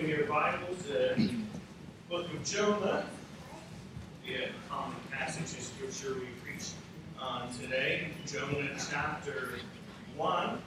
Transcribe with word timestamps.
open 0.00 0.08
your 0.08 0.24
Bibles 0.24 0.82
to 0.86 1.30
book 2.08 2.24
of 2.32 2.42
Jonah, 2.42 3.04
the 4.24 4.48
common 4.66 4.96
passage 5.10 5.58
of 5.58 5.62
scripture 5.62 6.14
we 6.14 6.26
preach 6.42 6.68
on 7.20 7.52
today. 7.52 8.08
Jonah 8.26 8.70
chapter 8.90 9.58
1. 10.16 10.62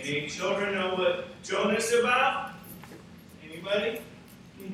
Any 0.00 0.28
children 0.28 0.72
know 0.72 0.94
what 0.94 1.42
Jonah's 1.42 1.92
about? 1.92 2.52
Anybody? 3.46 4.00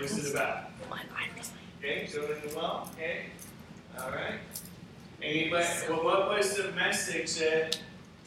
What's 0.00 0.18
it 0.18 0.34
about? 0.34 0.70
Okay, 1.78 2.08
children 2.10 2.38
as 2.44 2.56
well? 2.56 2.90
Okay. 2.96 3.26
All 4.00 4.10
right. 4.10 4.40
Anybody? 5.22 5.66
Well, 5.88 6.02
what 6.02 6.28
was 6.28 6.56
the 6.56 6.72
message 6.72 7.36
that 7.36 7.78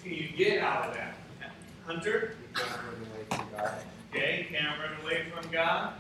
you 0.04 0.30
get 0.38 0.62
out 0.62 0.88
of 0.88 0.94
that? 0.94 1.16
Hunter? 1.86 2.36
Okay, 4.14 4.48
you 4.50 4.56
can't 4.56 4.80
run 4.80 5.02
away 5.04 5.26
from 5.34 5.52
God. 5.52 5.94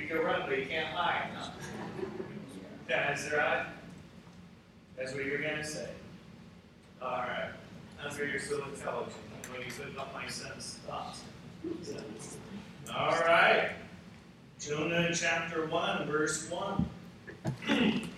You 0.00 0.06
can 0.06 0.18
run, 0.18 0.42
but 0.46 0.58
you 0.58 0.66
can't 0.66 0.86
hide. 0.88 1.30
Huh? 1.34 1.50
That's 2.88 3.30
right. 3.32 3.66
That's 4.96 5.12
what 5.12 5.24
you're 5.24 5.40
going 5.40 5.56
to 5.56 5.64
say. 5.64 5.88
All 7.02 7.18
right. 7.18 7.50
Hunter, 7.98 8.26
you're 8.26 8.40
so 8.40 8.64
intelligent. 8.64 9.14
When 9.50 9.60
you 9.62 9.72
put 9.72 9.98
up 9.98 10.12
my 10.14 10.28
son's 10.28 10.78
thoughts. 10.86 11.22
All 12.94 13.18
right. 13.20 13.70
Jonah 14.60 15.10
chapter 15.14 15.66
1, 15.66 16.06
verse 16.06 16.50
1. 16.50 16.90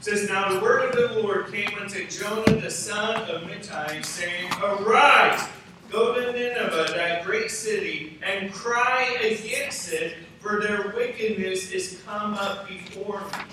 it 0.00 0.04
says, 0.04 0.28
Now 0.30 0.50
the 0.54 0.60
word 0.60 0.94
of 0.94 0.96
the 0.96 1.20
Lord 1.20 1.52
came 1.52 1.78
unto 1.78 2.06
Jonah 2.08 2.58
the 2.58 2.70
son 2.70 3.16
of 3.28 3.42
Amittai, 3.42 4.02
saying, 4.02 4.50
Arise, 4.62 5.46
go 5.90 6.14
to 6.14 6.32
Nineveh, 6.32 6.94
that 6.94 7.22
great 7.22 7.50
city, 7.50 8.18
and 8.22 8.50
cry 8.50 9.18
against 9.22 9.92
it, 9.92 10.16
for 10.40 10.58
their 10.58 10.94
wickedness 10.96 11.70
is 11.70 12.00
come 12.06 12.32
up 12.32 12.66
before 12.66 13.20
me. 13.20 13.44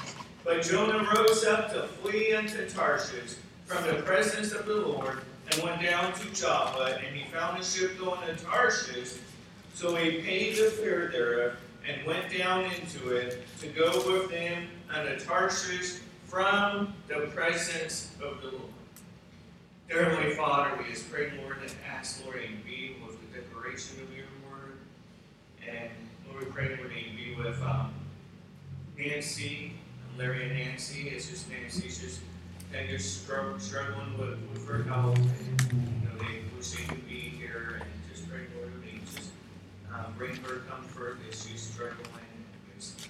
But 0.46 0.64
Jonah 0.64 1.06
rose 1.14 1.44
up 1.44 1.70
to 1.74 1.84
flee 1.88 2.34
unto 2.34 2.70
Tarshish 2.70 3.36
from 3.66 3.86
the 3.86 4.02
presence 4.04 4.54
of 4.54 4.66
the 4.66 4.76
Lord, 4.76 5.20
and 5.52 5.62
went 5.64 5.82
down 5.82 6.14
to 6.14 6.34
Joppa, 6.34 6.98
and 7.06 7.14
he 7.14 7.30
found 7.30 7.60
a 7.60 7.64
ship 7.64 8.00
going 8.00 8.26
to 8.26 8.42
Tarshish. 8.42 9.16
So 9.74 9.96
he 9.96 10.22
paid 10.22 10.56
the 10.56 10.72
fare 10.72 11.10
thereof, 11.10 11.58
and 11.86 12.08
went 12.08 12.32
down 12.38 12.64
into 12.64 13.10
it 13.10 13.44
to 13.60 13.68
go 13.68 13.92
with 14.08 14.30
them 14.30 14.68
unto 14.90 15.20
Tarshish 15.20 16.00
from 16.28 16.94
the 17.08 17.28
presence 17.34 18.12
of 18.22 18.42
the 18.42 18.50
Lord. 18.50 18.64
Dear 19.90 20.10
Heavenly 20.10 20.36
Father, 20.36 20.78
we 20.78 20.90
just 20.90 21.10
pray, 21.10 21.32
Lord, 21.42 21.58
and 21.62 21.72
ask, 21.90 22.24
Lord, 22.26 22.42
and 22.46 22.64
be 22.66 22.98
with 23.06 23.18
the 23.22 23.40
declaration 23.40 24.02
of 24.04 24.14
your 24.16 24.26
word. 24.52 24.78
And 25.66 25.90
Lord, 26.30 26.46
we 26.46 26.52
pray, 26.52 26.68
Lord, 26.78 26.92
and 26.92 27.18
be 27.18 27.36
with 27.38 27.62
um, 27.62 27.94
Nancy, 28.98 29.74
Larry 30.18 30.44
and 30.44 30.58
Nancy. 30.58 31.10
It's 31.10 31.30
just 31.30 31.50
Nancy's 31.50 32.00
just 32.00 32.20
and 32.74 32.90
just 32.90 33.24
struggling 33.24 34.18
with, 34.18 34.38
with 34.52 34.68
her 34.68 34.84
health. 34.84 35.18
And, 35.18 35.62
you 35.72 36.10
know, 36.10 36.18
they 36.20 36.42
wish 36.58 36.72
they 36.72 36.84
could 36.84 37.08
be 37.08 37.20
here 37.20 37.80
and 37.82 38.14
just 38.14 38.30
pray, 38.30 38.42
Lord, 38.58 38.74
and 38.74 39.06
just 39.06 39.30
um, 39.94 40.14
bring 40.18 40.36
her 40.36 40.58
comfort 40.70 41.20
as 41.30 41.48
she's 41.48 41.62
struggling. 41.62 42.04
And 42.04 42.82
just 42.82 43.08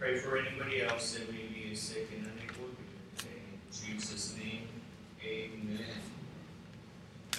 pray 0.00 0.18
for 0.18 0.36
anybody 0.36 0.82
else 0.82 1.14
that 1.14 1.30
may 1.32 1.46
be 1.54 1.58
sick 1.74 2.08
and 2.16 2.26
unable 2.26 2.68
to 2.68 3.24
be 3.24 3.30
In 3.30 3.77
Jesus' 3.92 4.36
name, 4.36 4.68
amen. 5.24 5.84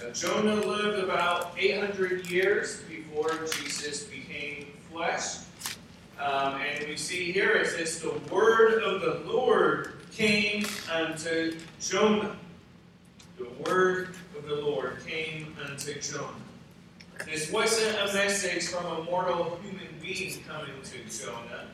Now, 0.01 0.11
Jonah 0.11 0.55
lived 0.55 1.03
about 1.03 1.53
800 1.57 2.29
years 2.29 2.81
before 2.81 3.31
Jesus 3.51 4.03
became 4.05 4.67
flesh. 4.91 5.39
Um, 6.19 6.61
and 6.61 6.87
we 6.87 6.97
see 6.97 7.31
here 7.31 7.51
it 7.51 7.67
says, 7.67 7.99
The 7.99 8.19
word 8.33 8.83
of 8.83 9.01
the 9.01 9.31
Lord 9.31 9.93
came 10.11 10.65
unto 10.91 11.57
Jonah. 11.79 12.35
The 13.37 13.47
word 13.65 14.15
of 14.37 14.47
the 14.47 14.55
Lord 14.55 14.97
came 15.05 15.55
unto 15.65 15.99
Jonah. 15.99 16.33
This 17.25 17.51
wasn't 17.51 17.97
a 18.09 18.13
message 18.13 18.67
from 18.67 18.85
a 18.85 19.03
mortal 19.03 19.59
human 19.61 19.87
being 20.01 20.41
coming 20.43 20.81
to 20.83 21.23
Jonah. 21.23 21.67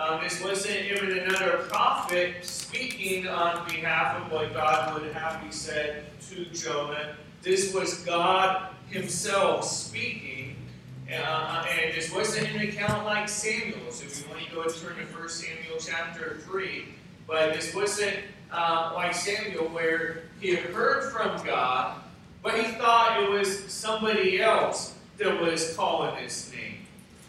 Um, 0.00 0.22
this 0.22 0.42
wasn't 0.42 0.78
even 0.86 1.18
another 1.18 1.58
prophet 1.68 2.36
speaking 2.42 3.28
on 3.28 3.66
behalf 3.68 4.16
of 4.16 4.32
what 4.32 4.54
God 4.54 4.94
would 4.98 5.12
have 5.12 5.44
be 5.44 5.52
said 5.52 6.04
to 6.30 6.46
Jonah. 6.46 7.16
This 7.42 7.74
was 7.74 7.98
God 8.04 8.68
Himself 8.88 9.62
speaking. 9.64 10.56
Uh, 11.12 11.66
and 11.68 11.94
this 11.94 12.14
wasn't 12.14 12.48
an 12.48 12.62
account 12.62 13.04
like 13.04 13.28
Samuel. 13.28 13.90
So 13.90 14.06
if 14.06 14.18
you 14.18 14.30
want 14.30 14.42
to 14.48 14.54
go 14.54 14.62
and 14.62 14.74
turn 14.74 14.96
to 14.96 15.18
1 15.18 15.28
Samuel 15.28 15.76
chapter 15.78 16.38
3, 16.44 16.84
but 17.26 17.52
this 17.52 17.74
wasn't 17.74 18.16
uh, 18.50 18.92
like 18.94 19.14
Samuel 19.14 19.66
where 19.66 20.22
he 20.40 20.54
had 20.54 20.64
heard 20.70 21.12
from 21.12 21.44
God, 21.44 22.00
but 22.42 22.54
he 22.54 22.72
thought 22.72 23.22
it 23.22 23.28
was 23.28 23.70
somebody 23.70 24.40
else 24.40 24.94
that 25.18 25.38
was 25.42 25.76
calling 25.76 26.16
his 26.22 26.50
name. 26.54 26.86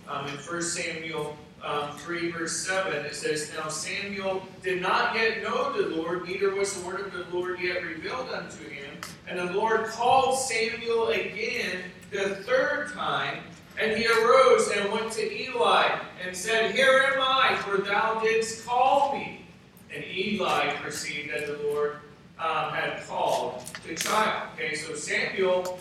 Um, 0.07 0.25
in 0.27 0.35
1 0.35 0.61
Samuel 0.61 1.35
um, 1.63 1.91
3, 1.97 2.31
verse 2.31 2.57
7, 2.65 3.05
it 3.05 3.15
says, 3.15 3.51
Now 3.55 3.69
Samuel 3.69 4.43
did 4.63 4.81
not 4.81 5.15
yet 5.15 5.43
know 5.43 5.73
the 5.73 5.95
Lord, 5.95 6.27
neither 6.27 6.55
was 6.55 6.73
the 6.73 6.87
word 6.87 7.01
of 7.01 7.13
the 7.13 7.35
Lord 7.35 7.59
yet 7.59 7.83
revealed 7.83 8.29
unto 8.29 8.67
him. 8.67 8.97
And 9.27 9.37
the 9.37 9.53
Lord 9.53 9.85
called 9.85 10.37
Samuel 10.37 11.09
again 11.09 11.83
the 12.11 12.35
third 12.43 12.91
time, 12.93 13.43
and 13.79 13.95
he 13.95 14.07
arose 14.07 14.69
and 14.69 14.91
went 14.91 15.11
to 15.13 15.41
Eli 15.41 15.99
and 16.25 16.35
said, 16.35 16.73
Here 16.75 17.11
am 17.13 17.21
I, 17.21 17.55
for 17.57 17.77
thou 17.77 18.19
didst 18.19 18.65
call 18.65 19.13
me. 19.13 19.45
And 19.93 20.03
Eli 20.03 20.75
perceived 20.77 21.31
that 21.33 21.47
the 21.47 21.63
Lord 21.67 21.97
um, 22.39 22.73
had 22.73 23.05
called 23.07 23.63
the 23.87 23.95
child. 23.95 24.49
Okay, 24.55 24.75
so 24.75 24.95
Samuel 24.95 25.79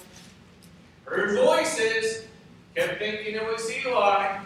heard 1.05 1.37
voices, 1.37 2.27
kept 2.75 2.99
thinking 2.99 3.35
it 3.35 3.45
was 3.45 3.71
Eli, 3.85 4.45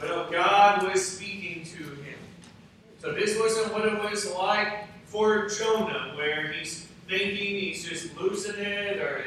but 0.00 0.30
God 0.30 0.82
was 0.90 1.06
speaking 1.06 1.64
to 1.64 1.84
him. 1.84 2.18
So 3.00 3.12
this 3.12 3.38
wasn't 3.38 3.72
what 3.72 3.86
it 3.86 4.00
was 4.00 4.32
like 4.32 4.86
for 5.06 5.48
Jonah, 5.48 6.12
where 6.16 6.48
he's 6.52 6.86
thinking 7.08 7.36
he's 7.36 7.84
just 7.84 8.16
losing 8.16 8.56
it, 8.56 8.98
or 8.98 9.24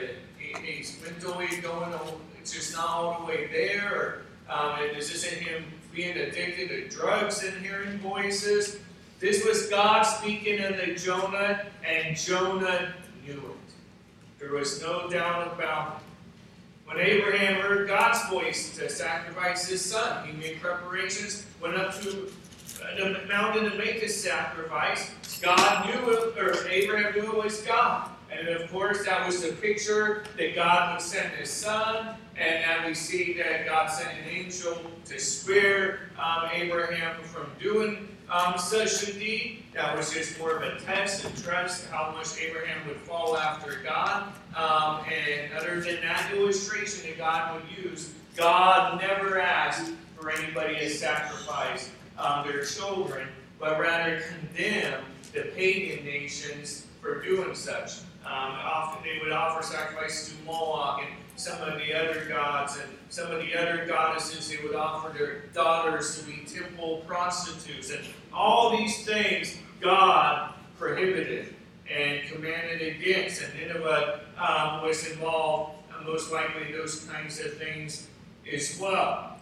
he's 0.64 1.00
mentally 1.04 1.48
going, 1.62 1.94
it's 2.40 2.52
just 2.52 2.74
not 2.74 2.88
all 2.88 3.20
the 3.20 3.26
way 3.26 3.48
there, 3.52 3.94
or 3.94 4.22
um, 4.54 4.80
this 4.94 5.14
isn't 5.14 5.42
him 5.42 5.66
being 5.94 6.18
addicted 6.18 6.70
to 6.70 6.90
drugs 6.90 7.44
and 7.44 7.64
hearing 7.64 8.00
voices. 8.00 8.80
This 9.20 9.46
was 9.46 9.68
God 9.68 10.04
speaking 10.04 10.64
unto 10.64 10.98
Jonah, 10.98 11.68
and 11.86 12.18
Jonah 12.18 12.94
knew 13.26 13.38
it. 13.38 13.74
There 14.40 14.54
was 14.54 14.82
no 14.82 15.10
doubt 15.10 15.54
about 15.54 15.98
it. 15.98 16.13
When 16.94 17.08
Abraham 17.08 17.60
heard 17.60 17.88
God's 17.88 18.24
voice 18.30 18.78
to 18.78 18.88
sacrifice 18.88 19.68
his 19.68 19.84
son, 19.84 20.28
he 20.28 20.34
made 20.34 20.62
preparations, 20.62 21.44
went 21.60 21.76
up 21.76 22.00
to 22.02 22.32
the 23.00 23.20
mountain 23.28 23.72
to 23.72 23.76
make 23.80 23.96
his 23.96 24.16
sacrifice. 24.16 25.10
God 25.42 25.88
knew 25.88 26.12
it, 26.12 26.38
or 26.38 26.68
Abraham 26.68 27.16
knew 27.16 27.32
it 27.32 27.44
was 27.46 27.64
God. 27.64 28.12
And 28.32 28.48
of 28.48 28.72
course, 28.72 29.04
that 29.06 29.26
was 29.26 29.42
the 29.42 29.54
picture 29.54 30.24
that 30.38 30.54
God 30.54 30.94
would 30.94 31.02
send 31.02 31.32
his 31.34 31.50
son. 31.50 32.16
And 32.38 32.62
now 32.62 32.88
we 32.88 32.94
see 32.94 33.34
that 33.40 33.66
God 33.66 33.88
sent 33.88 34.10
an 34.10 34.30
angel 34.30 34.78
to 35.06 35.20
spare 35.20 36.12
um, 36.20 36.50
Abraham 36.54 37.24
from 37.24 37.48
doing 37.60 38.08
um, 38.34 38.56
deed. 39.20 39.64
That 39.74 39.96
was 39.96 40.12
just 40.12 40.40
more 40.40 40.58
of 40.58 40.64
a 40.64 40.80
test 40.80 41.24
and 41.24 41.44
trust 41.44 41.88
how 41.88 42.12
much 42.12 42.40
Abraham 42.40 42.88
would 42.88 42.98
fall 42.98 43.38
after 43.38 43.80
God. 43.84 44.34
Um, 44.56 45.06
and 45.06 45.54
other 45.54 45.80
than 45.80 46.02
that 46.02 46.32
illustration 46.34 47.10
that 47.10 47.18
God 47.18 47.56
would 47.56 47.86
use, 47.86 48.14
God 48.36 49.00
never 49.00 49.40
asked 49.40 49.94
for 50.20 50.32
anybody 50.32 50.76
to 50.80 50.90
sacrifice 50.90 51.92
um, 52.18 52.48
their 52.48 52.64
children, 52.64 53.28
but 53.60 53.80
rather 53.80 54.22
condemned 54.22 55.04
the 55.32 55.44
pagan 55.56 56.04
nations 56.04 56.88
for 57.02 57.22
doing 57.22 57.54
such. 57.54 58.00
Um, 58.26 58.54
often 58.64 59.04
they 59.04 59.20
would 59.22 59.32
offer 59.34 59.62
sacrifices 59.62 60.36
to 60.36 60.44
Moloch 60.46 61.02
and 61.02 61.23
some 61.36 61.62
of 61.62 61.80
the 61.80 61.94
other 61.94 62.26
gods 62.26 62.78
and 62.78 62.90
some 63.10 63.32
of 63.32 63.40
the 63.40 63.56
other 63.56 63.86
goddesses. 63.86 64.50
They 64.50 64.58
would 64.64 64.76
offer 64.76 65.16
their 65.18 65.46
daughters 65.54 66.20
to 66.20 66.26
be 66.26 66.46
temple 66.46 67.04
prostitutes. 67.08 67.90
And 67.92 68.02
all 68.32 68.78
these 68.78 69.06
things 69.06 69.58
God 69.82 70.54
prohibited 70.80 71.56
and 71.92 72.28
commanded 72.30 72.82
against. 72.82 73.42
And 73.42 73.54
Nineveh 73.56 74.22
um, 74.38 74.82
was 74.84 75.08
involved, 75.10 75.78
uh, 75.92 76.04
most 76.04 76.32
likely, 76.32 76.72
those 76.72 77.06
kinds 77.06 77.40
of 77.40 77.58
things 77.58 78.08
as 78.52 78.80
well. 78.80 79.38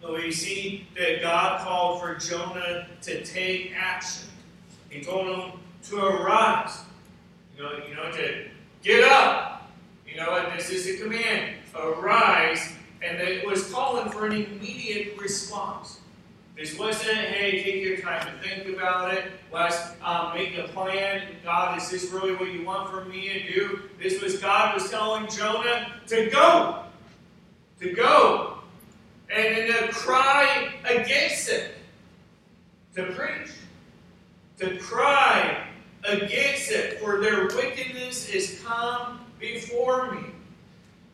So 0.00 0.14
we 0.14 0.30
see 0.30 0.86
that 0.96 1.22
God 1.22 1.60
called 1.60 2.00
for 2.00 2.14
Jonah 2.14 2.86
to 3.02 3.24
take 3.24 3.72
action. 3.76 4.28
He 4.90 5.02
told 5.02 5.26
him 5.26 5.52
to 5.90 5.96
arise, 5.98 6.80
you 7.56 7.62
know, 7.62 7.72
you 7.88 7.94
know, 7.94 8.10
to 8.12 8.44
get 8.82 9.04
up. 9.04 9.57
You 10.08 10.16
know, 10.16 10.36
and 10.36 10.58
this 10.58 10.70
is 10.70 10.86
a 10.88 11.02
command, 11.02 11.56
arise, 11.74 12.72
and 13.02 13.18
it 13.18 13.46
was 13.46 13.70
calling 13.70 14.10
for 14.10 14.26
an 14.26 14.32
immediate 14.32 15.18
response. 15.18 16.00
This 16.56 16.76
wasn't, 16.76 17.18
hey, 17.18 17.62
take 17.62 17.84
your 17.84 17.98
time 17.98 18.26
to 18.26 18.48
think 18.48 18.74
about 18.74 19.14
it. 19.14 19.26
Let's 19.52 19.78
um, 20.02 20.34
make 20.34 20.58
a 20.58 20.64
plan. 20.64 21.22
God, 21.44 21.78
is 21.78 21.88
this 21.88 22.10
really 22.10 22.34
what 22.34 22.50
you 22.50 22.64
want 22.64 22.90
from 22.90 23.08
me 23.10 23.28
to 23.28 23.52
do? 23.52 23.82
This 24.02 24.20
was 24.20 24.38
God 24.38 24.74
was 24.74 24.90
telling 24.90 25.28
Jonah 25.28 26.00
to 26.08 26.28
go. 26.30 26.82
To 27.80 27.92
go. 27.92 28.58
And 29.30 29.72
to 29.72 29.88
cry 29.92 30.74
against 30.84 31.48
it. 31.48 31.74
To 32.96 33.04
preach. 33.12 33.52
To 34.58 34.78
cry 34.78 35.64
against 36.02 36.72
it. 36.72 36.98
For 36.98 37.20
their 37.20 37.46
wickedness 37.46 38.30
is 38.30 38.60
come 38.64 39.20
before 39.38 40.12
me. 40.12 40.20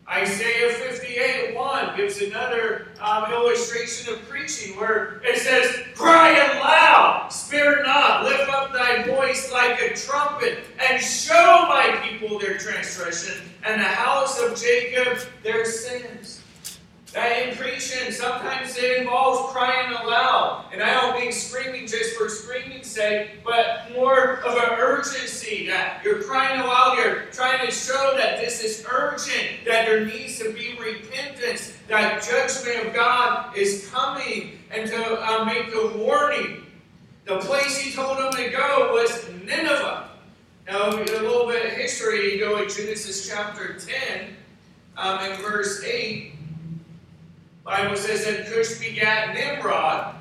Isaiah 0.07 0.75
58 0.75 1.55
1 1.57 1.97
gives 1.97 2.21
another 2.21 2.89
um, 3.01 3.33
illustration 3.33 4.13
of 4.13 4.29
preaching 4.29 4.77
where 4.77 5.23
it 5.25 5.39
says, 5.39 5.83
Cry 5.95 6.31
aloud, 6.31 7.29
spare 7.31 7.83
not, 7.83 8.25
lift 8.25 8.51
up 8.51 8.73
thy 8.73 9.03
voice 9.05 9.51
like 9.51 9.81
a 9.81 9.95
trumpet, 9.97 10.59
and 10.79 11.03
show 11.03 11.67
my 11.69 11.99
people 12.03 12.39
their 12.39 12.59
transgression, 12.59 13.49
and 13.65 13.81
the 13.81 13.85
house 13.85 14.39
of 14.41 14.61
Jacob 14.61 15.19
their 15.43 15.65
sins. 15.65 16.44
That 17.15 17.47
in 17.47 17.57
preaching, 17.57 18.11
sometimes 18.11 18.77
it 18.77 19.03
involves 19.03 19.53
crying 19.53 19.93
aloud. 19.93 20.65
And 20.73 20.83
I 20.83 21.01
don't 21.01 21.21
mean 21.21 21.31
screaming 21.31 21.87
just 21.87 22.17
for 22.17 22.29
screaming's 22.29 22.89
sake, 22.89 23.45
but 23.45 23.93
more 23.93 24.41
of 24.41 24.57
an 24.57 24.79
urgency 24.81 25.65
that 25.69 26.01
you're 26.05 26.25
crying 26.25 26.61
aloud, 26.61 26.99
you're 26.99 27.27
trying 27.31 27.65
to 27.65 27.71
show 27.71 28.15
that 28.17 28.41
this 28.41 28.65
is 28.65 28.85
urgent, 28.91 29.65
that 29.65 29.87
there 29.87 30.05
needs 30.05 30.41
to 30.41 30.53
be 30.53 30.77
repentance, 30.77 31.75
that 31.87 32.21
judgment 32.21 32.89
of 32.89 32.95
God 32.95 33.57
is 33.57 33.89
coming, 33.93 34.59
and 34.73 34.91
to 34.91 35.23
uh, 35.25 35.45
make 35.45 35.73
a 35.73 35.97
warning. 35.97 36.67
The 37.27 37.39
place 37.39 37.79
he 37.79 37.93
told 37.93 38.19
them 38.19 38.33
to 38.33 38.51
go 38.51 38.93
was 38.93 39.29
Nineveh. 39.47 40.11
Now, 40.67 40.89
a 40.89 40.97
little 40.97 41.47
bit 41.47 41.65
of 41.65 41.73
history, 41.73 42.33
you 42.33 42.41
go 42.41 42.59
to 42.59 42.75
Genesis 42.75 43.29
chapter 43.29 43.79
10 43.79 44.37
um, 44.97 45.21
and 45.21 45.41
verse 45.41 45.85
8. 45.85 46.34
Bible 47.65 47.97
says 47.97 48.27
that 48.27 48.47
Cush 48.47 48.79
begat 48.79 49.35
Nimrod. 49.35 50.17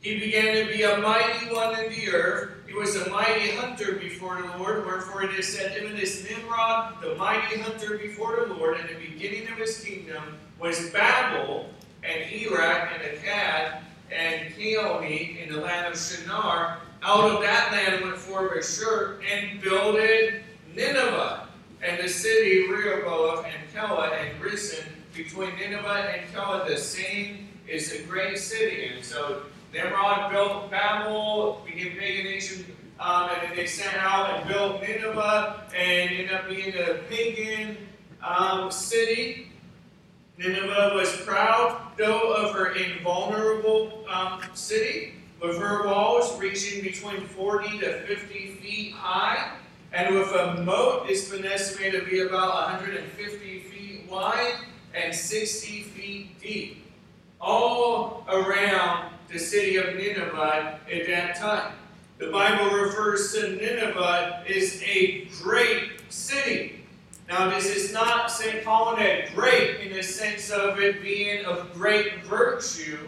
He 0.00 0.18
began 0.18 0.54
to 0.56 0.72
be 0.72 0.82
a 0.82 0.96
mighty 0.98 1.54
one 1.54 1.78
in 1.78 1.90
the 1.90 2.08
earth. 2.10 2.50
He 2.66 2.72
was 2.72 2.96
a 2.96 3.10
mighty 3.10 3.50
hunter 3.50 3.96
before 3.96 4.40
the 4.40 4.56
Lord, 4.58 4.86
wherefore 4.86 5.24
it 5.24 5.38
is 5.38 5.54
said, 5.54 5.76
even 5.76 5.96
this 5.96 6.28
Nimrod, 6.28 6.94
the 7.02 7.14
mighty 7.16 7.58
hunter 7.60 7.98
before 7.98 8.46
the 8.46 8.54
Lord, 8.54 8.78
and 8.78 8.88
the 8.88 9.06
beginning 9.06 9.48
of 9.48 9.58
his 9.58 9.84
kingdom 9.84 10.38
was 10.58 10.90
Babel, 10.90 11.68
and 12.02 12.22
Erech, 12.32 12.88
and 12.94 13.18
Akkad, 13.18 13.82
and 14.10 14.54
Calneh 14.54 15.46
in 15.46 15.52
the 15.52 15.60
land 15.60 15.92
of 15.92 15.98
Shinar. 15.98 16.78
Out 17.02 17.30
of 17.30 17.42
that 17.42 17.70
land 17.70 18.02
went 18.02 18.16
forth 18.16 18.52
a 18.52 18.58
Ashur, 18.58 19.20
and 19.30 19.60
builded 19.60 20.42
Nineveh, 20.74 21.48
and 21.82 22.02
the 22.02 22.08
city 22.08 22.66
Rehoboth, 22.66 23.44
and 23.44 23.56
Calah, 23.74 24.10
and 24.12 24.42
Resen, 24.42 24.84
between 25.14 25.54
Nineveh 25.56 26.16
and 26.18 26.34
Calah, 26.34 26.66
the 26.66 26.76
same 26.76 27.48
is 27.68 27.92
a 27.92 28.02
great 28.02 28.38
city. 28.38 28.90
And 28.94 29.04
so 29.04 29.42
Nimrod 29.72 30.30
built 30.30 30.70
Babel, 30.70 31.62
became 31.64 31.92
a 31.92 32.00
pagan 32.00 32.24
nation, 32.24 32.64
um, 33.00 33.30
and 33.30 33.42
then 33.42 33.56
they 33.56 33.66
sent 33.66 33.96
out 33.96 34.30
and 34.30 34.48
built 34.48 34.82
Nineveh, 34.82 35.64
and 35.76 36.10
ended 36.10 36.32
up 36.32 36.48
being 36.48 36.74
a 36.74 36.94
pagan 37.08 37.76
um, 38.22 38.70
city. 38.70 39.50
Nineveh 40.38 40.92
was 40.94 41.16
proud, 41.18 41.80
though, 41.96 42.32
of 42.32 42.54
her 42.54 42.74
invulnerable 42.74 44.04
um, 44.08 44.42
city, 44.54 45.14
with 45.40 45.58
her 45.58 45.86
walls 45.86 46.38
reaching 46.40 46.82
between 46.82 47.26
40 47.26 47.78
to 47.80 48.00
50 48.06 48.54
feet 48.54 48.92
high, 48.92 49.52
and 49.92 50.14
with 50.14 50.32
a 50.32 50.62
moat, 50.62 51.06
it's 51.08 51.28
been 51.28 51.44
estimated 51.44 52.04
to 52.04 52.10
be 52.10 52.20
about 52.20 52.54
150 52.72 53.60
feet 53.60 54.10
wide 54.10 54.54
and 54.94 55.14
60 55.14 55.82
feet 55.82 56.40
deep, 56.40 56.86
all 57.40 58.24
around 58.28 59.10
the 59.28 59.38
city 59.38 59.76
of 59.76 59.96
Nineveh 59.96 60.78
at 60.90 61.06
that 61.06 61.36
time. 61.36 61.72
The 62.18 62.30
Bible 62.30 62.70
refers 62.70 63.34
to 63.34 63.56
Nineveh 63.56 64.44
as 64.48 64.82
a 64.82 65.24
great 65.42 66.00
city. 66.10 66.84
Now, 67.28 67.50
this 67.50 67.66
is 67.66 67.92
not 67.92 68.30
saying 68.30 68.64
calling 68.64 69.02
it 69.02 69.34
great 69.34 69.80
in 69.80 69.92
the 69.92 70.02
sense 70.02 70.50
of 70.50 70.78
it 70.78 71.02
being 71.02 71.44
of 71.44 71.72
great 71.72 72.24
virtue, 72.24 72.98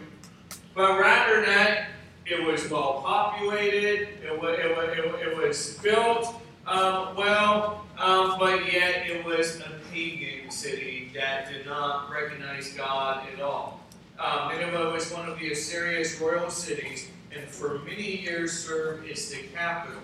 but 0.75 0.99
rather 0.99 1.45
that 1.45 1.87
it 2.25 2.45
was 2.45 2.69
well 2.69 3.01
populated, 3.05 4.09
it 4.23 4.41
was, 4.41 4.59
it 4.59 4.75
was, 4.75 5.21
it 5.21 5.37
was 5.37 5.77
built 5.81 6.35
um, 6.67 7.15
well, 7.15 7.85
um, 7.97 8.37
but 8.37 8.71
yet 8.71 9.07
it 9.07 9.23
was 9.23 9.61
pagan 9.97 10.51
city 10.51 11.09
that 11.15 11.51
did 11.51 11.65
not 11.65 12.11
recognize 12.11 12.71
God 12.73 13.27
at 13.33 13.41
all. 13.41 13.81
Um, 14.19 14.49
Nineveh 14.49 14.91
was 14.91 15.11
one 15.11 15.27
of 15.27 15.39
the 15.39 15.51
Assyria's 15.51 16.21
royal 16.21 16.51
cities, 16.51 17.07
and 17.35 17.47
for 17.47 17.79
many 17.79 18.21
years 18.21 18.51
served 18.51 19.09
as 19.09 19.29
the 19.29 19.43
capital. 19.55 19.99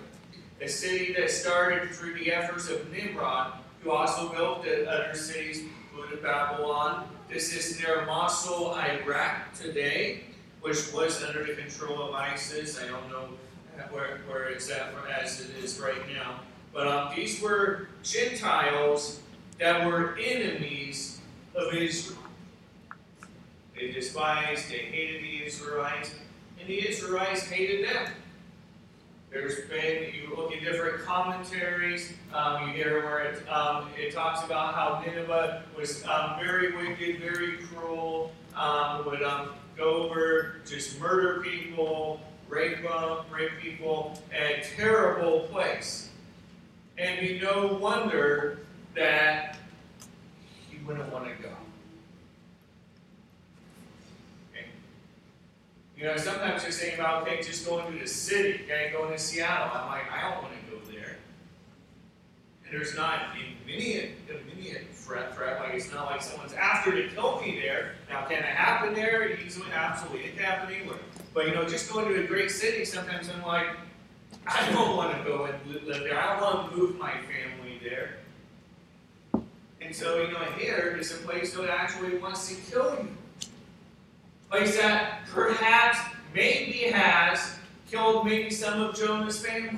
A 0.62 0.68
city 0.68 1.14
that 1.14 1.30
started 1.30 1.92
through 1.92 2.16
the 2.16 2.32
efforts 2.32 2.70
of 2.70 2.92
Nimrod, 2.92 3.54
who 3.82 3.92
also 3.92 4.32
built 4.32 4.64
the 4.64 4.90
other 4.90 5.14
cities, 5.14 5.62
including 5.62 6.24
Babylon. 6.24 7.08
This 7.30 7.54
is 7.56 7.80
near 7.80 8.04
Mosul, 8.06 8.74
Iraq 8.74 9.54
today, 9.54 10.22
which 10.62 10.92
was 10.92 11.22
under 11.24 11.44
the 11.44 11.54
control 11.54 12.02
of 12.02 12.16
ISIS. 12.16 12.80
I 12.82 12.88
don't 12.88 13.10
know 13.10 13.30
where, 13.92 14.22
where 14.28 14.46
it's 14.46 14.72
at 14.72 14.94
as 15.22 15.42
it 15.42 15.64
is 15.64 15.80
right 15.80 16.02
now. 16.12 16.40
But 16.74 16.88
um, 16.88 17.16
these 17.16 17.40
were 17.42 17.90
Gentiles 18.02 19.20
that 19.60 19.86
were 19.86 20.18
enemies 20.18 21.20
of 21.56 21.74
Israel. 21.74 22.20
They 23.76 23.92
despised, 23.92 24.70
they 24.70 24.78
hated 24.78 25.24
the 25.24 25.46
Israelites, 25.46 26.16
and 26.60 26.68
the 26.68 26.88
Israelites 26.88 27.50
hated 27.50 27.86
them. 27.86 28.14
There's 29.32 29.62
been, 29.68 30.14
you 30.14 30.36
look 30.36 30.54
at 30.54 30.64
different 30.64 31.04
commentaries, 31.04 32.14
um, 32.34 32.68
you 32.68 32.74
hear 32.76 33.04
where 33.04 33.20
it, 33.20 33.50
um, 33.50 33.90
it 33.98 34.14
talks 34.14 34.44
about 34.44 34.76
how 34.76 35.04
Nineveh 35.04 35.64
was 35.76 36.06
um, 36.06 36.36
very 36.40 36.76
wicked, 36.76 37.20
very 37.20 37.58
cruel, 37.58 38.32
um, 38.56 39.06
would 39.06 39.24
um, 39.24 39.50
go 39.76 40.04
over, 40.04 40.58
just 40.68 41.00
murder 41.00 41.42
people, 41.42 42.22
rape 42.48 42.84
them, 42.84 43.18
rape 43.32 43.52
people, 43.60 44.22
a 44.32 44.64
terrible 44.76 45.42
place. 45.52 46.10
And 47.00 47.20
be 47.20 47.40
no 47.40 47.80
wonder 47.82 48.60
that 48.96 49.58
he 50.70 50.78
wouldn't 50.86 51.12
want 51.12 51.26
to 51.26 51.44
go. 51.44 51.50
Okay. 54.52 54.66
You 55.98 56.06
know, 56.06 56.18
sometimes 56.18 56.64
you're 56.64 56.72
saying 56.72 56.96
about, 56.96 57.24
okay, 57.24 57.42
just 57.42 57.66
going 57.68 57.92
to 57.92 58.00
the 58.00 58.08
city, 58.08 58.62
okay, 58.66 58.92
going 58.94 59.12
to 59.12 59.18
Seattle. 59.18 59.70
I'm 59.74 59.88
like, 59.88 60.12
I 60.12 60.30
don't 60.30 60.44
want 60.44 60.54
to 60.54 60.72
go 60.72 60.92
there. 60.92 61.18
And 62.66 62.74
there's 62.74 62.96
not 62.96 63.36
immediate, 63.66 64.12
immediate 64.30 64.88
threat, 64.92 65.36
threat. 65.36 65.60
Like, 65.60 65.74
it's 65.74 65.92
not 65.92 66.06
like 66.06 66.22
someone's 66.22 66.54
after 66.54 66.92
to 66.92 67.08
kill 67.14 67.42
me 67.42 67.60
there. 67.60 67.96
Now, 68.10 68.26
can 68.26 68.40
it 68.40 68.46
happen 68.46 68.94
there? 68.94 69.38
Absolutely. 69.74 70.26
It 70.26 70.36
can 70.36 70.44
happen 70.44 70.74
anywhere. 70.74 71.00
But, 71.34 71.48
you 71.48 71.54
know, 71.54 71.68
just 71.68 71.92
going 71.92 72.08
to 72.08 72.24
a 72.24 72.28
great 72.28 72.52
city, 72.52 72.86
sometimes 72.86 73.30
I'm 73.30 73.44
like, 73.44 73.68
I 74.46 74.70
don't 74.72 74.96
want 74.96 75.18
to 75.18 75.24
go 75.24 75.46
and 75.46 75.56
live 75.74 76.04
there. 76.04 76.20
I 76.20 76.34
don't 76.34 76.42
want 76.42 76.72
to 76.72 76.78
move 76.78 77.00
my 77.00 77.12
family 77.12 77.80
there. 77.84 78.18
And 79.94 80.02
so, 80.02 80.24
you 80.24 80.32
know, 80.32 80.40
here 80.58 80.98
is 81.00 81.12
a 81.12 81.18
place 81.18 81.54
that 81.54 81.70
actually 81.70 82.18
wants 82.18 82.50
to 82.50 82.56
kill 82.56 82.98
you. 83.00 83.10
A 84.50 84.58
place 84.58 84.76
that 84.78 85.20
perhaps, 85.28 86.00
maybe 86.34 86.90
has 86.92 87.58
killed 87.92 88.26
maybe 88.26 88.50
some 88.50 88.82
of 88.82 88.96
Jonah's 88.96 89.46
family. 89.46 89.78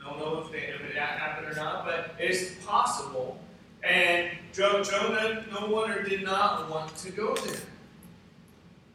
Don't 0.00 0.20
know 0.20 0.44
if, 0.44 0.52
they, 0.52 0.58
if 0.58 0.94
happened 0.94 1.48
or 1.48 1.56
not, 1.56 1.84
but 1.84 2.14
it's 2.20 2.54
possible. 2.64 3.36
And 3.82 4.30
Jonah, 4.52 5.44
no 5.50 5.66
wonder, 5.66 6.04
did 6.04 6.22
not 6.22 6.70
want 6.70 6.96
to 6.98 7.10
go 7.10 7.34
there. 7.34 7.56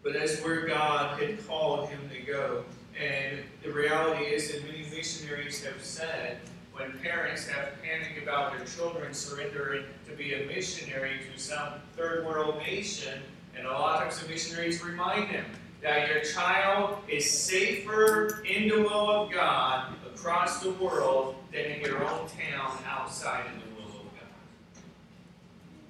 But 0.01 0.13
that's 0.13 0.41
where 0.41 0.65
God 0.65 1.21
had 1.21 1.45
called 1.45 1.89
him 1.89 2.09
to 2.09 2.21
go. 2.21 2.63
And 2.97 3.39
the 3.63 3.73
reality 3.73 4.27
is 4.27 4.49
that 4.53 4.63
many 4.63 4.85
missionaries 4.95 5.61
have 5.65 5.83
said 5.83 6.37
when 6.79 6.97
parents 6.99 7.45
have 7.47 7.73
panic 7.83 8.23
about 8.23 8.55
their 8.55 8.65
children 8.65 9.13
surrendering 9.13 9.83
to 10.07 10.15
be 10.15 10.33
a 10.33 10.45
missionary 10.47 11.19
to 11.31 11.39
some 11.39 11.73
third 11.97 12.25
world 12.25 12.57
nation, 12.59 13.21
and 13.57 13.67
a 13.67 13.71
lot 13.71 13.97
of 13.97 14.03
times 14.03 14.21
the 14.21 14.29
missionaries 14.29 14.81
remind 14.81 15.29
them 15.29 15.45
that 15.81 16.07
your 16.07 16.21
child 16.21 16.99
is 17.09 17.29
safer 17.29 18.41
in 18.45 18.69
the 18.69 18.81
will 18.81 19.09
of 19.09 19.31
God 19.31 19.93
across 20.13 20.63
the 20.63 20.71
world 20.71 21.35
than 21.51 21.65
in 21.65 21.81
your 21.81 22.01
own 22.03 22.27
town 22.27 22.77
outside 22.87 23.45
of 23.45 23.53
the 23.61 23.75
will 23.75 23.89
of 23.89 24.05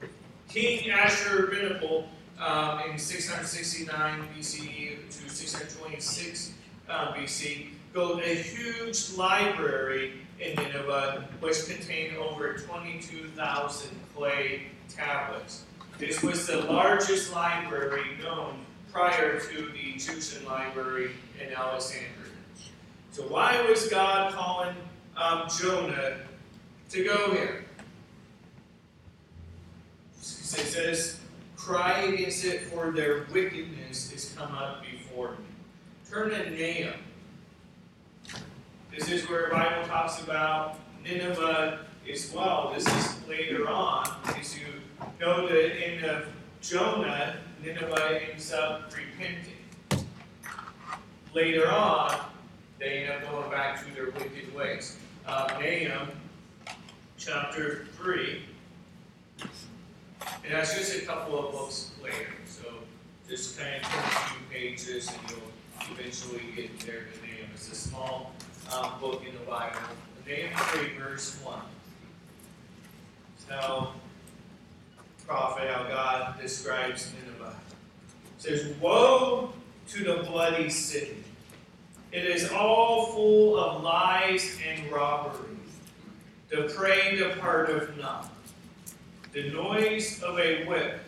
God. 0.02 0.10
King 0.48 0.90
Ashurbanipal 0.90 2.06
um, 2.40 2.82
in 2.90 2.98
669 2.98 4.28
BCE 4.36 5.08
to 5.08 5.30
626 5.30 6.50
uh, 6.50 6.59
BC 6.90 7.68
built 7.94 8.22
a 8.22 8.36
huge 8.36 9.14
library 9.16 10.14
in 10.40 10.56
Nineveh, 10.56 11.28
which 11.40 11.66
contained 11.68 12.18
over 12.18 12.54
22,000 12.54 13.90
clay 14.16 14.64
tablets. 14.88 15.66
This 15.98 16.24
was 16.24 16.48
the 16.48 16.58
largest 16.62 17.34
library 17.34 18.18
known 18.24 18.66
prior 18.92 19.40
to 19.40 19.70
the 19.70 19.90
Egyptian 19.96 20.46
library 20.46 21.12
in 21.40 21.54
Alexandria. 21.54 22.10
So 23.12 23.24
why 23.24 23.62
was 23.70 23.88
God 23.90 24.34
calling 24.34 24.76
um, 25.18 25.48
Jonah 25.60 26.18
to 26.90 27.04
go 27.04 27.32
here? 27.32 27.66
It 30.18 30.24
says, 30.24 31.20
cry 31.58 32.00
against 32.02 32.46
it, 32.46 32.62
for 32.62 32.92
their 32.92 33.28
wickedness 33.32 34.12
is 34.14 34.34
come 34.38 34.54
up 34.56 34.82
before 34.82 35.32
me. 35.32 35.49
Turn. 36.12 36.32
This 38.92 39.12
is 39.12 39.30
where 39.30 39.44
the 39.44 39.50
Bible 39.52 39.88
talks 39.88 40.20
about 40.24 40.80
Nineveh 41.04 41.82
as 42.12 42.34
well. 42.34 42.72
This 42.74 42.88
is 42.88 43.28
later 43.28 43.70
on, 43.70 44.08
as 44.36 44.58
you 44.58 44.66
know 45.22 45.48
that 45.48 45.88
in 45.88 46.04
of 46.04 46.26
Jonah, 46.62 47.38
Nineveh 47.64 48.22
ends 48.32 48.52
up 48.52 48.92
repenting. 48.96 50.08
Later 51.36 51.70
on, 51.70 52.20
they 52.80 53.04
end 53.04 53.12
up 53.12 53.32
going 53.32 53.52
back 53.52 53.86
to 53.86 53.94
their 53.94 54.06
wicked 54.06 54.54
ways. 54.56 54.98
Uh, 55.28 55.48
Nahum 55.62 56.10
chapter 57.18 57.86
3, 57.98 58.42
and 59.42 59.50
that's 60.50 60.76
just 60.76 61.04
a 61.04 61.06
couple 61.06 61.38
of 61.38 61.52
books 61.52 61.92
later. 62.02 62.34
So 62.48 62.64
just 63.30 63.60
kind 63.60 63.76
of 63.76 63.94
a 63.94 64.10
few 64.10 64.40
pages 64.52 65.08
and 65.08 65.30
you'll 65.30 65.49
eventually 65.92 66.42
get 66.56 66.80
there 66.80 67.06
to 67.06 67.22
Nahum. 67.22 67.50
It's 67.54 67.72
a 67.72 67.76
small 67.76 68.34
um, 68.74 69.00
book 69.00 69.24
in 69.28 69.34
the 69.34 69.46
Bible. 69.46 69.78
Nahum 70.28 70.56
3, 70.56 70.98
verse 70.98 71.40
1. 71.44 71.60
So, 73.48 73.90
prophet, 75.26 75.70
how 75.70 75.84
God 75.84 76.40
describes 76.42 77.12
Nineveh. 77.14 77.56
It 78.38 78.42
says, 78.42 78.76
Woe 78.80 79.54
to 79.90 80.04
the 80.04 80.24
bloody 80.24 80.70
city! 80.70 81.24
It 82.12 82.26
is 82.26 82.52
all 82.52 83.08
full 83.08 83.58
of 83.60 83.84
lies 83.84 84.58
and 84.68 84.92
robbery. 84.92 85.50
The 86.50 86.64
prey 86.76 87.16
departeth 87.16 87.96
not. 87.98 88.32
The 89.32 89.52
noise 89.52 90.24
of 90.24 90.40
a 90.40 90.66
whip, 90.66 91.00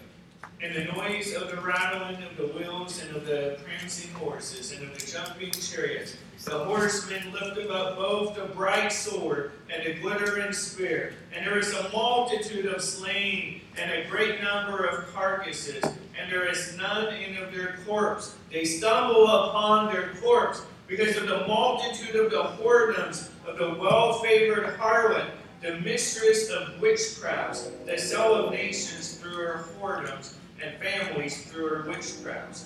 and 0.62 0.76
the 0.76 0.84
noise 0.94 1.34
of 1.34 1.50
the 1.50 1.60
rattling 1.60 2.22
of 2.24 2.38
the 2.38 2.46
wheels, 2.48 3.02
and 3.02 3.16
of 3.16 3.26
the 3.26 3.58
prancing 3.64 4.12
horses, 4.14 4.72
and 4.74 4.84
of 4.84 5.00
the 5.00 5.12
jumping 5.12 5.52
chariots. 5.52 6.16
The 6.44 6.66
horsemen 6.66 7.32
lifted 7.34 7.72
up 7.72 7.98
both 7.98 8.36
the 8.36 8.46
bright 8.46 8.92
sword 8.92 9.52
and 9.74 9.84
the 9.84 10.00
glittering 10.00 10.54
spear. 10.54 11.14
And 11.36 11.46
there 11.46 11.58
is 11.58 11.74
a 11.74 11.90
multitude 11.90 12.66
of 12.66 12.82
slain, 12.82 13.62
and 13.78 13.92
a 13.92 14.08
great 14.10 14.42
number 14.42 14.86
of 14.86 15.12
carcasses, 15.14 15.84
and 15.84 16.32
there 16.32 16.48
is 16.48 16.78
none 16.78 17.14
in 17.14 17.38
of 17.38 17.52
their 17.54 17.78
corpse. 17.86 18.36
They 18.52 18.66
stumble 18.66 19.28
upon 19.28 19.92
their 19.92 20.14
corpse 20.22 20.64
because 20.88 21.16
of 21.18 21.28
the 21.28 21.48
multitude 21.48 22.16
of 22.16 22.32
the 22.32 22.44
whoredoms 22.62 23.30
of 23.48 23.58
the 23.58 23.76
well 23.80 24.14
favored 24.20 24.78
harlot, 24.78 25.30
the 25.62 25.80
mistress 25.80 26.50
of 26.50 26.80
witchcrafts, 26.82 27.72
the 27.86 27.98
sell 27.98 28.36
of 28.36 28.52
nations 28.52 29.16
through 29.16 29.36
her 29.36 29.66
whoredoms, 29.80 30.34
and 30.64 30.76
families 30.80 31.46
through 31.46 31.68
her 31.70 31.84
witchcrafts. 31.84 32.66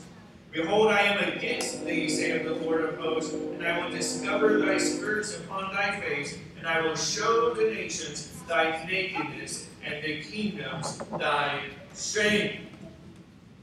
Behold, 0.52 0.88
I 0.88 1.02
am 1.02 1.34
against 1.34 1.86
thee, 1.86 2.08
saith 2.08 2.46
the 2.46 2.56
Lord 2.56 2.82
of 2.86 2.98
hosts, 2.98 3.34
and 3.34 3.66
I 3.66 3.84
will 3.84 3.92
discover 3.92 4.60
thy 4.60 4.78
skirts 4.78 5.38
upon 5.38 5.74
thy 5.74 6.00
face, 6.00 6.38
and 6.58 6.68
I 6.68 6.82
will 6.82 6.96
show 6.96 7.54
the 7.54 7.64
nations 7.64 8.32
thy 8.48 8.86
nakedness, 8.86 9.68
and 9.84 10.04
the 10.04 10.22
kingdoms 10.24 10.98
thy 11.18 11.62
shame. 11.96 12.68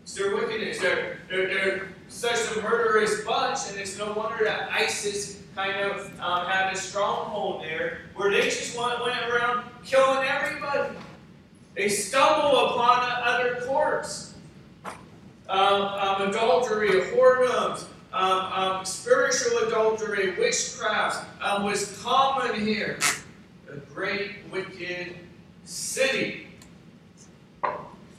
It's 0.02 0.14
their 0.14 0.34
wickedness. 0.34 0.80
They're, 0.80 1.20
they're, 1.30 1.46
they're 1.46 1.88
such 2.08 2.56
a 2.56 2.60
murderous 2.60 3.24
bunch, 3.24 3.60
and 3.70 3.78
it's 3.78 3.96
no 3.96 4.12
wonder 4.12 4.44
that 4.44 4.70
ISIS 4.70 5.40
kind 5.54 5.80
of 5.80 6.20
um, 6.20 6.46
had 6.46 6.72
a 6.72 6.76
stronghold 6.76 7.62
there, 7.62 8.02
where 8.16 8.30
they 8.30 8.42
just 8.42 8.76
went, 8.78 9.00
went 9.00 9.30
around 9.30 9.64
killing 9.84 10.26
everybody. 10.28 10.94
They 11.74 11.88
stumble 11.88 12.70
upon 12.70 13.10
other 13.22 13.56
courts. 13.66 14.34
Um, 15.48 15.82
um, 15.82 16.28
adultery, 16.28 16.88
whoredoms, 16.88 17.84
um, 18.12 18.52
um, 18.52 18.84
spiritual 18.84 19.58
adultery, 19.66 20.38
witchcraft 20.38 21.26
um, 21.42 21.64
was 21.64 22.00
common 22.02 22.58
here. 22.60 22.98
A 23.70 23.76
great 23.92 24.36
wicked 24.50 25.16
city. 25.64 26.46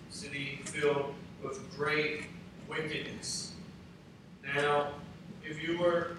City 0.10 0.60
filled 0.66 1.14
with 1.44 1.76
great 1.76 2.26
wickedness. 2.68 3.54
Now, 4.56 4.90
if 5.44 5.62
you 5.62 5.80
were 5.80 6.18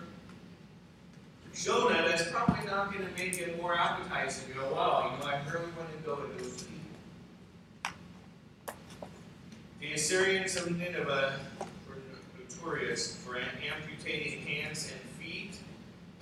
Jonah, 1.54 2.04
that's 2.06 2.28
probably 2.30 2.66
not 2.66 2.92
going 2.92 3.06
to 3.06 3.12
make 3.16 3.38
it 3.38 3.60
more 3.60 3.76
appetizing. 3.76 4.48
You 4.48 4.54
go, 4.60 4.74
wow, 4.74 5.12
you 5.12 5.24
know, 5.24 5.30
I 5.30 5.40
really 5.52 5.70
want 5.76 5.90
to 5.92 5.98
go 6.04 6.16
to 6.16 6.28
people. 6.28 6.64
The 9.84 9.92
Assyrians 9.92 10.56
of 10.56 10.78
Nineveh 10.78 11.38
were 11.86 11.98
notorious 12.38 13.16
for 13.16 13.36
amputating 13.36 14.40
hands 14.40 14.90
and 14.90 15.10
feet, 15.22 15.58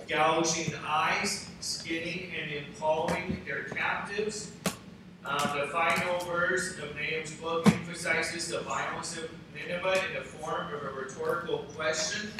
gouging 0.09 0.73
eyes, 0.85 1.47
skinning 1.61 2.29
and 2.37 2.51
impaling 2.51 3.39
their 3.45 3.63
captives. 3.63 4.51
Um, 5.23 5.57
the 5.57 5.67
final 5.67 6.19
verse 6.25 6.77
of 6.79 6.93
Nahum's 6.93 7.31
book 7.35 7.65
emphasizes 7.65 8.49
the 8.49 8.59
violence 8.59 9.17
of 9.17 9.29
Nineveh 9.55 10.07
in 10.09 10.15
the 10.15 10.25
form 10.27 10.67
of 10.73 10.83
a 10.83 10.91
rhetorical 10.99 11.59
question. 11.73 12.31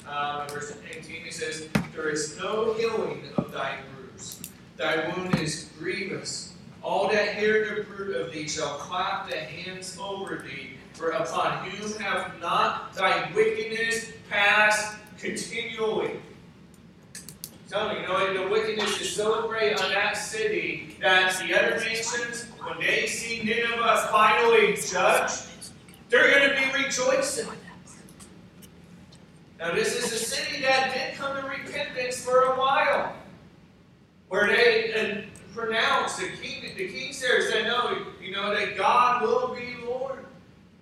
In 0.00 0.48
verse 0.48 0.76
18 0.90 1.26
it 1.26 1.32
says, 1.32 1.70
There 1.94 2.10
is 2.10 2.36
no 2.36 2.74
healing 2.74 3.22
of 3.38 3.50
thy 3.50 3.78
bruise. 3.94 4.42
Thy 4.76 5.08
wound 5.08 5.36
is 5.36 5.70
grievous. 5.78 6.52
All 6.86 7.08
that 7.08 7.34
hear 7.34 7.74
the 7.74 7.82
fruit 7.82 8.14
of 8.14 8.32
thee 8.32 8.46
shall 8.46 8.78
clap 8.78 9.28
the 9.28 9.36
hands 9.36 9.98
over 10.00 10.36
thee, 10.36 10.74
for 10.92 11.10
upon 11.10 11.68
whom 11.68 12.00
have 12.00 12.40
not 12.40 12.94
thy 12.94 13.28
wickedness 13.32 14.12
passed 14.30 14.96
continually. 15.18 16.12
Tell 17.68 17.88
me, 17.88 18.02
you 18.02 18.06
know, 18.06 18.44
the 18.44 18.48
wickedness 18.48 19.00
is 19.00 19.12
so 19.12 19.48
great 19.48 19.82
on 19.82 19.90
that 19.90 20.16
city 20.16 20.96
that 21.00 21.36
the 21.40 21.58
other 21.58 21.80
nations, 21.80 22.44
when 22.62 22.78
they 22.78 23.08
see 23.08 23.42
Nineveh 23.42 24.08
finally 24.12 24.76
judged, 24.76 25.42
they're 26.08 26.30
going 26.30 26.50
to 26.50 26.54
be 26.54 26.84
rejoicing. 26.84 27.48
Now, 29.58 29.74
this 29.74 29.96
is 29.96 30.12
a 30.12 30.24
city 30.24 30.62
that 30.62 30.94
did 30.94 31.18
come 31.18 31.34
to 31.34 31.48
repentance 31.48 32.24
for 32.24 32.42
a 32.42 32.56
while, 32.56 33.12
where 34.28 34.46
they 34.46 34.94
uh, 34.94 35.35
pronounced 35.56 36.20
the 36.20 36.28
king. 36.28 36.62
The 36.76 36.88
king 36.88 37.14
there 37.20 37.40
said, 37.50 37.66
"No, 37.66 37.98
you 38.20 38.32
know 38.32 38.54
that 38.54 38.76
God 38.76 39.22
will 39.22 39.54
be 39.54 39.76
Lord." 39.84 40.18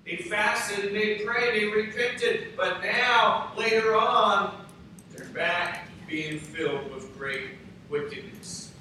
They 0.04 0.16
fasted 0.16 0.86
and 0.86 0.96
they 0.96 1.20
prayed, 1.20 1.54
they 1.54 1.66
repented, 1.66 2.56
but 2.56 2.82
now 2.82 3.52
later 3.56 3.96
on, 3.96 4.66
they're 5.12 5.24
back 5.26 5.88
being 6.06 6.38
filled 6.38 6.92
with 6.94 7.16
great 7.16 7.50
wickedness. 7.88 8.72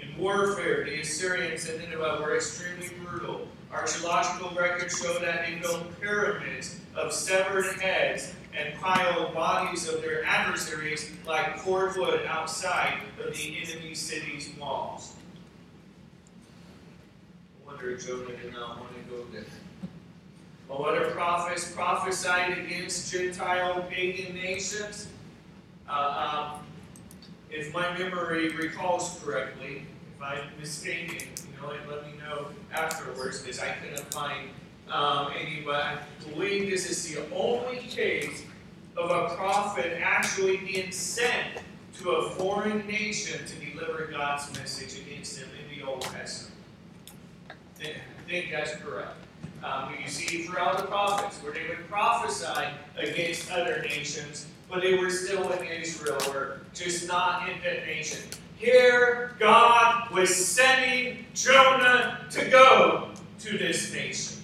In 0.00 0.18
warfare, 0.18 0.84
the 0.84 1.00
Assyrians 1.00 1.68
and 1.68 1.78
Nineveh 1.78 2.18
were 2.20 2.34
extremely 2.34 2.88
brutal. 3.04 3.46
Archaeological 3.72 4.50
records 4.58 4.98
show 4.98 5.16
that 5.20 5.46
they 5.46 5.54
built 5.60 6.00
pyramids 6.00 6.80
of 6.96 7.12
severed 7.12 7.80
heads 7.80 8.32
and 8.56 8.78
pile 8.80 9.32
bodies 9.32 9.88
of 9.88 10.02
their 10.02 10.24
adversaries 10.24 11.10
like 11.26 11.58
cordwood 11.58 12.24
outside 12.26 12.98
of 13.24 13.34
the 13.34 13.56
enemy 13.62 13.94
city's 13.94 14.50
walls. 14.58 15.14
I 17.62 17.66
wonder 17.66 17.90
if 17.92 18.06
Jonah 18.06 18.36
did 18.36 18.52
not 18.52 18.78
want 18.80 18.90
to 18.94 19.10
go 19.10 19.24
there. 19.32 19.44
What 20.68 20.96
are 20.96 21.10
prophets 21.10 21.70
prophesied 21.70 22.58
against 22.58 23.12
Gentile 23.12 23.82
pagan 23.90 24.34
nations? 24.34 25.08
Uh, 25.88 26.54
um, 26.54 26.66
if 27.50 27.72
my 27.74 27.96
memory 27.98 28.48
recalls 28.50 29.20
correctly, 29.22 29.86
if 30.16 30.22
I'm 30.22 30.44
mistaken, 30.58 31.28
you 31.46 31.60
know, 31.60 31.72
and 31.72 31.90
let 31.90 32.06
me 32.06 32.12
know 32.18 32.46
afterwards 32.72 33.42
because 33.42 33.60
I 33.60 33.68
couldn't 33.72 34.10
find 34.12 34.48
um, 34.92 35.32
any, 35.40 35.62
but 35.64 35.82
I 35.82 35.98
believe 36.28 36.70
this 36.70 36.88
is 36.90 37.14
the 37.14 37.24
only 37.34 37.78
case 37.78 38.44
of 38.96 39.10
a 39.10 39.34
prophet 39.34 39.98
actually 40.02 40.58
being 40.58 40.92
sent 40.92 41.62
to 41.98 42.10
a 42.10 42.30
foreign 42.30 42.86
nation 42.86 43.40
to 43.46 43.54
deliver 43.66 44.06
God's 44.06 44.52
message 44.58 45.00
against 45.00 45.40
them 45.40 45.48
in 45.58 45.78
the 45.78 45.86
Old 45.86 46.02
Testament. 46.02 46.52
I 47.50 47.54
think 48.28 48.50
that's 48.52 48.74
correct. 48.76 49.14
Um, 49.64 49.94
you 50.00 50.08
see 50.08 50.42
throughout 50.42 50.78
the 50.78 50.84
prophets 50.84 51.38
where 51.38 51.52
they 51.52 51.66
would 51.68 51.88
prophesy 51.88 52.68
against 52.98 53.50
other 53.50 53.82
nations, 53.82 54.46
but 54.68 54.82
they 54.82 54.98
were 54.98 55.10
still 55.10 55.50
in 55.52 55.66
Israel, 55.66 56.18
or 56.28 56.60
just 56.74 57.06
not 57.06 57.48
in 57.48 57.56
that 57.62 57.86
nation. 57.86 58.22
Here, 58.56 59.36
God 59.38 60.10
was 60.10 60.34
sending 60.34 61.24
Jonah 61.34 62.26
to 62.30 62.44
go 62.50 63.10
to 63.40 63.58
this 63.58 63.92
nation. 63.92 64.41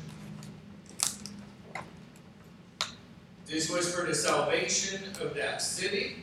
This 3.48 3.70
was 3.70 3.94
for 3.94 4.04
the 4.04 4.14
salvation 4.14 5.00
of 5.22 5.34
that 5.34 5.62
city, 5.62 6.16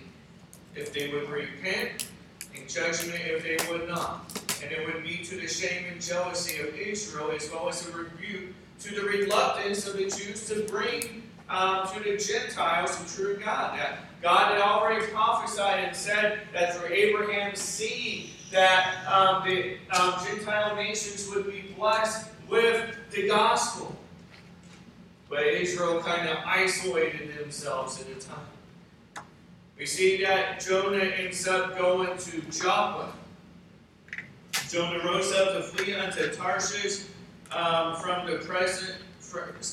if 0.75 0.94
they 0.94 1.12
would 1.12 1.27
repent, 1.27 2.08
and 2.55 2.70
judgment 2.70 3.20
if 3.25 3.44
they 3.44 3.58
would 3.72 3.88
not. 3.89 4.32
And 4.62 4.72
it 4.72 4.86
would 4.86 5.03
be 5.03 5.17
to 5.24 5.36
the 5.36 5.48
shame 5.48 5.86
and 5.91 6.00
jealousy 6.00 6.60
of 6.60 6.75
Israel, 6.75 7.32
as 7.32 7.50
well 7.50 7.67
as 7.67 7.88
a 7.88 7.91
rebuke 7.91 8.53
to 8.82 8.94
the 8.94 9.01
reluctance 9.01 9.88
of 9.88 9.98
the 9.98 10.03
Jews 10.03 10.48
to 10.50 10.67
bring 10.72 11.24
um, 11.50 11.88
to 11.88 12.00
the 12.00 12.15
Gentiles 12.15 12.96
the 12.98 13.24
true 13.24 13.38
God. 13.44 13.79
That 13.79 13.98
God 14.22 14.51
had 14.51 14.62
already 14.62 15.08
prophesied 15.08 15.84
and 15.84 15.96
said 15.96 16.41
that 16.53 16.75
through 16.75 16.94
Abraham's 16.94 17.60
seed, 17.60 18.29
that 18.51 19.03
um, 19.12 19.48
the 19.48 19.77
um, 20.00 20.13
Gentile 20.24 20.75
nations 20.75 21.27
would 21.34 21.48
be 21.48 21.74
blessed 21.75 22.29
with 22.48 22.96
the 23.10 23.27
gospel. 23.27 23.96
But 25.29 25.48
Israel 25.48 26.01
kind 26.01 26.29
of 26.29 26.38
isolated 26.46 27.38
themselves 27.38 28.00
at 28.00 28.08
the 28.13 28.22
time. 28.22 29.25
We 29.77 29.86
see 29.86 30.22
that 30.24 30.62
Jonah 30.62 31.03
ends 31.03 31.48
up 31.48 31.77
going 31.77 32.17
to 32.17 32.41
Joppa. 32.51 33.12
Jonah 34.70 35.03
rose 35.03 35.32
up 35.34 35.53
to 35.53 35.63
flee 35.63 35.94
unto 35.94 36.32
Tarshish 36.32 37.05
um, 37.51 37.96
from 37.98 38.25
the 38.25 38.38
presence 38.38 39.00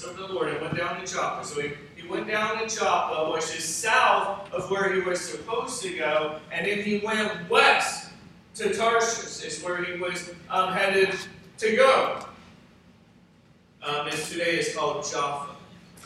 of 0.04 0.16
the 0.16 0.26
Lord 0.26 0.48
and 0.48 0.60
went 0.60 0.76
down 0.76 1.00
to 1.00 1.06
Joppa. 1.06 1.46
So 1.46 1.60
he, 1.60 1.72
he 1.94 2.08
went 2.08 2.26
down 2.26 2.58
to 2.58 2.74
Joppa, 2.74 3.30
which 3.32 3.44
is 3.56 3.64
south 3.64 4.52
of 4.52 4.70
where 4.70 4.92
he 4.92 5.00
was 5.00 5.20
supposed 5.20 5.82
to 5.82 5.96
go, 5.96 6.40
and 6.50 6.66
then 6.66 6.82
he 6.82 6.98
went 6.98 7.48
west 7.48 8.10
to 8.56 8.74
Tarshish, 8.74 9.44
is 9.44 9.62
where 9.62 9.84
he 9.84 10.00
was 10.00 10.34
um, 10.50 10.72
headed 10.72 11.14
to 11.58 11.76
go. 11.76 12.26
Um, 13.84 14.06
and 14.06 14.16
today 14.16 14.58
is 14.58 14.76
called 14.76 15.04
Jaffa. 15.10 15.50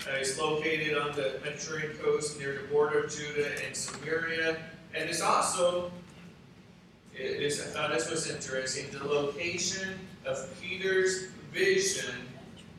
Uh, 0.09 0.12
it's 0.18 0.38
located 0.38 0.97
on 0.97 1.14
the 1.14 1.38
Mediterranean 1.45 1.92
coast 1.99 2.38
near 2.38 2.54
the 2.54 2.68
border 2.68 3.00
of 3.00 3.14
Judah 3.14 3.50
and 3.66 3.76
Samaria. 3.76 4.56
And 4.95 5.11
it's 5.11 5.21
also, 5.21 5.90
it 7.14 7.42
is, 7.42 7.61
I 7.61 7.64
thought 7.64 7.92
this 7.92 8.11
was 8.11 8.30
interesting, 8.30 8.87
the 8.99 9.04
location 9.04 9.99
of 10.25 10.49
Peter's 10.59 11.26
vision 11.52 12.14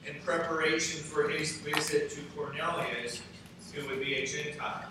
in 0.07 0.15
preparation 0.25 1.03
for 1.03 1.29
his 1.29 1.57
visit 1.57 2.09
to 2.11 2.21
Cornelius, 2.35 3.21
who 3.75 3.87
would 3.87 3.99
be 3.99 4.15
a 4.15 4.25
Gentile. 4.25 4.85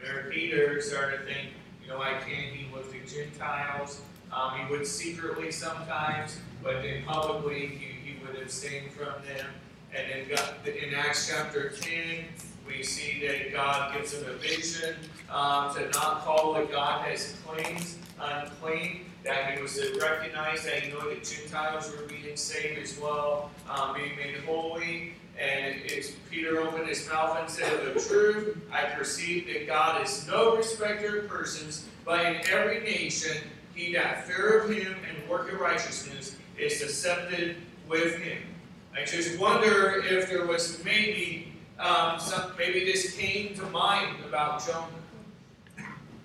Where 0.00 0.30
Peter 0.30 0.80
started 0.80 1.18
to 1.18 1.24
think, 1.24 1.48
you 1.82 1.88
know, 1.88 2.00
I 2.00 2.12
can't 2.20 2.52
be 2.52 2.68
with 2.72 2.92
the 2.92 3.00
Gentiles. 3.12 4.00
Um, 4.32 4.60
he 4.60 4.70
would 4.70 4.86
secretly 4.86 5.50
sometimes, 5.50 6.38
but 6.62 6.82
then 6.82 7.02
publicly 7.02 7.66
he 7.66 7.99
would 8.30 8.42
abstain 8.42 8.90
from 8.90 9.22
them. 9.24 9.46
And 9.94 10.10
then 10.10 10.36
God, 10.36 10.54
in 10.66 10.94
Acts 10.94 11.28
chapter 11.28 11.70
10, 11.70 12.24
we 12.66 12.82
see 12.82 13.26
that 13.26 13.52
God 13.52 13.94
gives 13.94 14.14
him 14.14 14.28
a 14.28 14.34
vision 14.34 14.94
um, 15.30 15.74
to 15.74 15.88
not 15.90 16.24
call 16.24 16.52
what 16.52 16.70
God 16.70 17.04
has 17.06 17.36
cleansed 17.44 17.98
unclean, 18.20 19.06
that 19.24 19.54
he 19.54 19.62
was 19.62 19.74
to 19.74 19.98
recognize 20.00 20.64
that 20.64 20.82
he 20.82 20.92
knew 20.92 21.00
that 21.00 21.24
Gentiles 21.24 21.90
were 21.90 22.06
being 22.06 22.36
saved 22.36 22.78
as 22.78 22.98
well, 22.98 23.50
um, 23.68 23.94
being 23.94 24.14
made 24.16 24.36
holy. 24.46 25.14
And 25.38 25.76
it's 25.84 26.12
Peter 26.30 26.60
opened 26.60 26.86
his 26.86 27.08
mouth 27.08 27.38
and 27.40 27.50
said, 27.50 27.72
Of 27.72 27.94
The 27.94 28.00
truth, 28.00 28.58
I 28.70 28.84
perceive 28.84 29.46
that 29.46 29.66
God 29.66 30.02
is 30.02 30.26
no 30.28 30.56
respecter 30.56 31.20
of 31.20 31.28
persons, 31.28 31.86
but 32.04 32.24
in 32.24 32.36
every 32.50 32.80
nation 32.80 33.38
he 33.74 33.94
that 33.94 34.26
fear 34.26 34.60
of 34.60 34.70
him 34.70 34.94
and 35.08 35.28
work 35.28 35.50
of 35.50 35.58
righteousness 35.58 36.36
is 36.58 36.82
accepted 36.82 37.56
with 37.90 38.16
him. 38.18 38.38
I 38.96 39.04
just 39.04 39.38
wonder 39.38 40.02
if 40.08 40.30
there 40.30 40.46
was 40.46 40.82
maybe 40.84 41.52
um, 41.78 42.20
some, 42.20 42.52
maybe 42.56 42.84
this 42.84 43.16
came 43.16 43.54
to 43.56 43.62
mind 43.66 44.16
about 44.26 44.64
Jonah. 44.64 44.86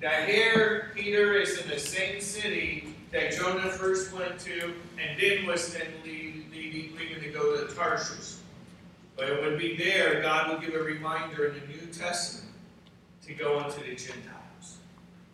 That 0.01 0.29
here 0.29 0.91
Peter 0.95 1.33
is 1.33 1.59
in 1.59 1.69
the 1.69 1.79
same 1.79 2.21
city 2.21 2.93
that 3.11 3.31
Jonah 3.31 3.69
first 3.69 4.13
went 4.13 4.39
to, 4.41 4.73
and 5.01 5.19
then 5.19 5.45
was 5.47 5.73
then 5.73 5.87
leaving, 6.03 6.45
leaving 6.51 7.23
to 7.23 7.29
go 7.29 7.57
to 7.57 7.73
Tarshish. 7.73 8.35
But 9.15 9.29
it 9.29 9.41
would 9.41 9.57
be 9.57 9.75
there 9.75 10.21
God 10.21 10.51
would 10.51 10.61
give 10.61 10.79
a 10.79 10.83
reminder 10.83 11.45
in 11.47 11.61
the 11.61 11.67
New 11.67 11.91
Testament 11.91 12.53
to 13.25 13.33
go 13.33 13.63
into 13.63 13.79
the 13.79 13.95
Gentiles, 13.95 14.77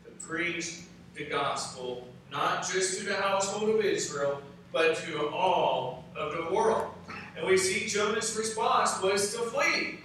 to 0.06 0.12
preach 0.26 0.82
the 1.16 1.26
gospel, 1.26 2.08
not 2.32 2.66
just 2.66 3.00
to 3.00 3.06
the 3.06 3.16
household 3.16 3.70
of 3.70 3.84
Israel, 3.84 4.42
but 4.72 4.96
to 4.98 5.28
all 5.30 6.01
of 6.22 6.38
the 6.38 6.54
world. 6.54 6.94
And 7.36 7.48
we 7.48 7.58
see 7.58 7.88
Jonah's 7.88 8.36
response 8.38 9.02
was 9.02 9.34
to 9.34 9.40
flee, 9.40 10.00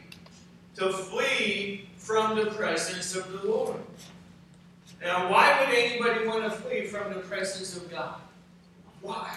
to 0.77 0.93
flee 0.93 1.89
from 1.97 2.37
the 2.37 2.47
presence 2.53 3.15
of 3.15 3.31
the 3.33 3.49
Lord. 3.49 3.77
Now, 5.03 5.31
why 5.31 5.61
would 5.61 5.77
anybody 5.77 6.27
want 6.27 6.45
to 6.45 6.51
flee 6.51 6.87
from 6.87 7.13
the 7.13 7.21
presence 7.21 7.77
of 7.77 7.91
God? 7.91 8.17
Why? 9.03 9.37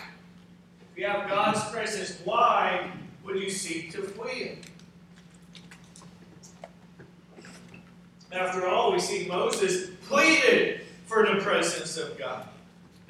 If 0.91 0.97
you 0.97 1.07
have 1.07 1.29
God's 1.29 1.63
presence, 1.71 2.19
why 2.23 2.91
would 3.23 3.35
you 3.35 3.49
seek 3.49 3.91
to 3.91 4.01
flee 4.01 4.31
it? 4.31 4.65
After 8.31 8.67
all, 8.67 8.93
we 8.93 8.99
see 8.99 9.27
Moses 9.27 9.89
pleaded 10.07 10.81
for 11.05 11.25
the 11.25 11.41
presence 11.41 11.97
of 11.97 12.17
God. 12.17 12.47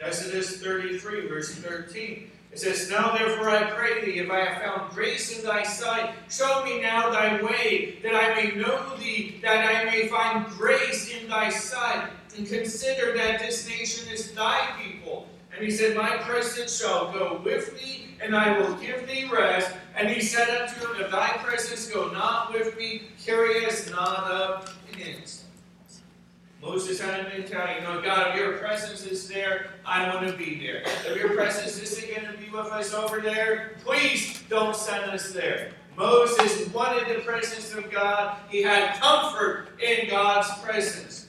Exodus 0.01 0.61
33, 0.61 1.27
verse 1.27 1.53
13. 1.55 2.31
It 2.51 2.59
says, 2.59 2.89
Now 2.89 3.15
therefore 3.15 3.49
I 3.49 3.69
pray 3.71 4.03
thee, 4.03 4.19
if 4.19 4.31
I 4.31 4.39
have 4.39 4.61
found 4.61 4.91
grace 4.91 5.37
in 5.37 5.45
thy 5.45 5.63
sight, 5.63 6.13
show 6.29 6.63
me 6.63 6.81
now 6.81 7.11
thy 7.11 7.41
way, 7.41 7.99
that 8.01 8.15
I 8.15 8.35
may 8.35 8.55
know 8.55 8.95
thee, 8.97 9.39
that 9.41 9.65
I 9.69 9.85
may 9.85 10.07
find 10.07 10.47
grace 10.47 11.11
in 11.13 11.29
thy 11.29 11.49
sight, 11.49 12.09
and 12.37 12.47
consider 12.47 13.15
that 13.17 13.39
this 13.39 13.67
nation 13.67 14.11
is 14.11 14.31
thy 14.31 14.67
people. 14.81 15.27
And 15.55 15.63
he 15.63 15.71
said, 15.71 15.95
My 15.95 16.17
presence 16.17 16.79
shall 16.79 17.11
go 17.11 17.41
with 17.43 17.79
thee, 17.79 18.15
and 18.21 18.35
I 18.35 18.57
will 18.57 18.75
give 18.75 19.07
thee 19.07 19.29
rest. 19.31 19.71
And 19.95 20.09
he 20.09 20.21
said 20.21 20.49
unto 20.49 20.87
him, 20.87 21.01
If 21.01 21.11
thy 21.11 21.29
presence 21.43 21.89
go 21.89 22.09
not 22.11 22.53
with 22.53 22.77
me, 22.77 23.03
carry 23.23 23.65
us 23.65 23.89
not 23.89 24.31
up 24.31 24.69
hence. 24.97 25.38
Moses 26.61 26.99
had 26.99 27.21
a 27.21 27.29
mentality, 27.29 27.75
you 27.75 27.81
know, 27.81 28.01
God, 28.01 28.29
if 28.29 28.35
your 28.35 28.57
presence 28.57 29.05
is 29.05 29.29
there, 29.29 29.71
I 29.85 30.13
want 30.13 30.27
to 30.27 30.35
be 30.35 30.59
there. 30.59 30.81
If 31.07 31.15
your 31.15 31.33
presence 31.33 31.81
isn't 31.81 32.09
going 32.09 32.31
to 32.31 32.37
be 32.37 32.49
with 32.49 32.67
us 32.67 32.93
over 32.93 33.21
there, 33.21 33.77
please 33.85 34.43
don't 34.49 34.75
send 34.75 35.09
us 35.09 35.31
there. 35.31 35.71
Moses 35.97 36.71
wanted 36.73 37.15
the 37.15 37.21
presence 37.21 37.73
of 37.73 37.89
God. 37.89 38.37
He 38.49 38.61
had 38.61 38.95
comfort 38.95 39.79
in 39.81 40.09
God's 40.09 40.49
presence. 40.61 41.27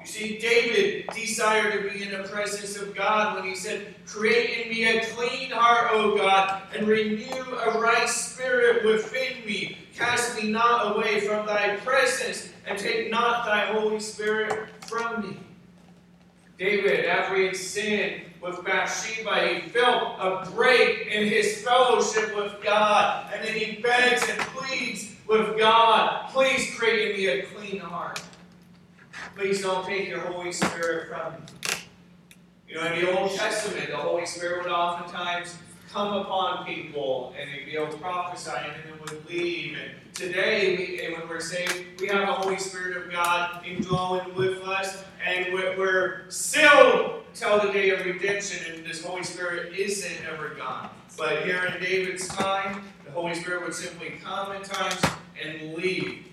You 0.00 0.06
see, 0.06 0.38
David 0.38 1.06
desired 1.14 1.72
to 1.72 1.90
be 1.90 2.04
in 2.04 2.10
the 2.10 2.26
presence 2.28 2.76
of 2.76 2.94
God 2.94 3.36
when 3.36 3.44
he 3.48 3.54
said, 3.54 3.94
Create 4.06 4.66
in 4.66 4.70
me 4.70 4.84
a 4.84 5.04
clean 5.06 5.50
heart, 5.50 5.90
O 5.92 6.16
God, 6.16 6.62
and 6.74 6.88
renew 6.88 7.26
a 7.34 7.78
right 7.78 8.08
spirit 8.08 8.84
within 8.84 9.44
me. 9.44 9.78
Cast 9.94 10.40
me 10.40 10.50
not 10.50 10.96
away 10.96 11.20
from 11.20 11.46
thy 11.46 11.76
presence, 11.76 12.48
and 12.66 12.78
take 12.78 13.10
not 13.10 13.44
thy 13.44 13.66
Holy 13.66 14.00
Spirit 14.00 14.68
from 14.86 15.22
me. 15.22 15.36
David, 16.58 17.06
after 17.06 17.36
he 17.36 17.46
had 17.46 17.56
sinned 17.56 18.22
with 18.42 18.64
Bathsheba, 18.64 19.48
he 19.48 19.68
felt 19.70 20.18
a 20.18 20.50
break 20.50 21.06
in 21.06 21.26
his 21.26 21.62
fellowship 21.62 22.36
with 22.36 22.62
God. 22.62 23.32
And 23.32 23.42
then 23.42 23.54
he 23.54 23.80
begs 23.80 24.28
and 24.28 24.38
pleads 24.40 25.14
with 25.26 25.58
God, 25.58 26.28
please 26.30 26.74
create 26.76 27.12
in 27.12 27.16
me 27.16 27.26
a 27.28 27.42
clean 27.44 27.78
heart. 27.78 28.20
Please 29.36 29.62
don't 29.62 29.86
take 29.86 30.08
your 30.08 30.20
Holy 30.20 30.52
Spirit 30.52 31.08
from 31.08 31.34
me. 31.34 31.38
You 32.68 32.74
know, 32.76 32.92
in 32.92 33.00
the 33.00 33.18
Old 33.18 33.30
Testament, 33.32 33.90
the 33.90 33.96
Holy 33.96 34.26
Spirit 34.26 34.64
would 34.64 34.72
oftentimes 34.72 35.56
come 35.92 36.12
upon 36.14 36.64
people 36.64 37.34
and 37.38 37.50
they'd 37.50 37.64
be 37.64 37.76
able 37.76 37.90
to 37.92 37.98
prophesy 37.98 38.52
and 38.56 38.72
then 38.72 38.94
it 38.94 39.00
would 39.00 39.28
leave. 39.28 39.76
And 39.76 40.14
today, 40.14 40.76
we, 40.76 41.00
eh, 41.00 41.18
when 41.18 41.28
we're 41.28 41.40
saved, 41.40 42.00
we 42.00 42.06
have 42.08 42.26
the 42.28 42.32
Holy 42.32 42.58
Spirit 42.58 42.96
of 42.96 43.10
God 43.10 43.64
indwelling 43.66 44.34
with 44.34 44.62
us 44.62 45.02
and 45.26 45.52
we're 45.52 46.22
sealed 46.28 47.24
till 47.34 47.60
the 47.60 47.72
day 47.72 47.90
of 47.90 48.04
redemption 48.04 48.72
and 48.72 48.86
this 48.86 49.04
Holy 49.04 49.24
Spirit 49.24 49.76
isn't 49.76 50.24
ever 50.32 50.50
gone. 50.50 50.90
But 51.18 51.42
here 51.42 51.64
in 51.64 51.82
David's 51.82 52.28
time, 52.28 52.84
the 53.04 53.10
Holy 53.10 53.34
Spirit 53.34 53.64
would 53.64 53.74
simply 53.74 54.14
come 54.22 54.52
at 54.52 54.64
times 54.64 55.00
and 55.42 55.74
leave 55.74 56.24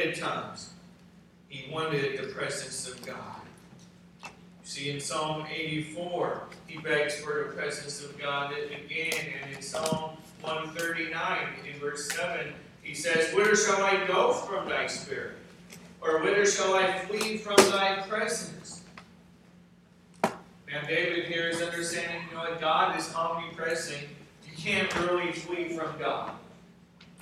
at 0.00 0.16
times. 0.16 0.70
He 1.48 1.72
wanted 1.72 2.18
the 2.18 2.32
presence 2.32 2.88
of 2.88 3.04
God. 3.06 3.43
You 4.64 4.70
see, 4.70 4.90
in 4.90 4.98
Psalm 4.98 5.46
84, 5.46 6.44
he 6.66 6.78
begs 6.78 7.16
for 7.16 7.44
the 7.44 7.54
presence 7.54 8.02
of 8.02 8.18
God 8.18 8.50
again, 8.52 9.12
and 9.42 9.54
in 9.54 9.60
Psalm 9.60 10.16
139 10.40 11.38
in 11.70 11.78
verse 11.78 12.10
7, 12.12 12.50
he 12.80 12.94
says, 12.94 13.34
Whither 13.34 13.56
shall 13.56 13.82
I 13.82 14.06
go 14.06 14.32
from 14.32 14.70
thy 14.70 14.86
spirit? 14.86 15.32
Or 16.00 16.22
whither 16.22 16.46
shall 16.46 16.74
I 16.74 16.98
flee 17.00 17.36
from 17.36 17.56
thy 17.56 18.00
presence? 18.08 18.84
Now, 20.22 20.80
David 20.88 21.26
here 21.26 21.50
is 21.50 21.60
understanding, 21.60 22.22
you 22.30 22.36
know, 22.36 22.50
that 22.50 22.58
God 22.58 22.98
is 22.98 23.14
omnipresent. 23.14 24.02
You 24.46 24.56
can't 24.56 24.94
really 25.00 25.32
flee 25.32 25.76
from 25.76 25.98
God. 25.98 26.32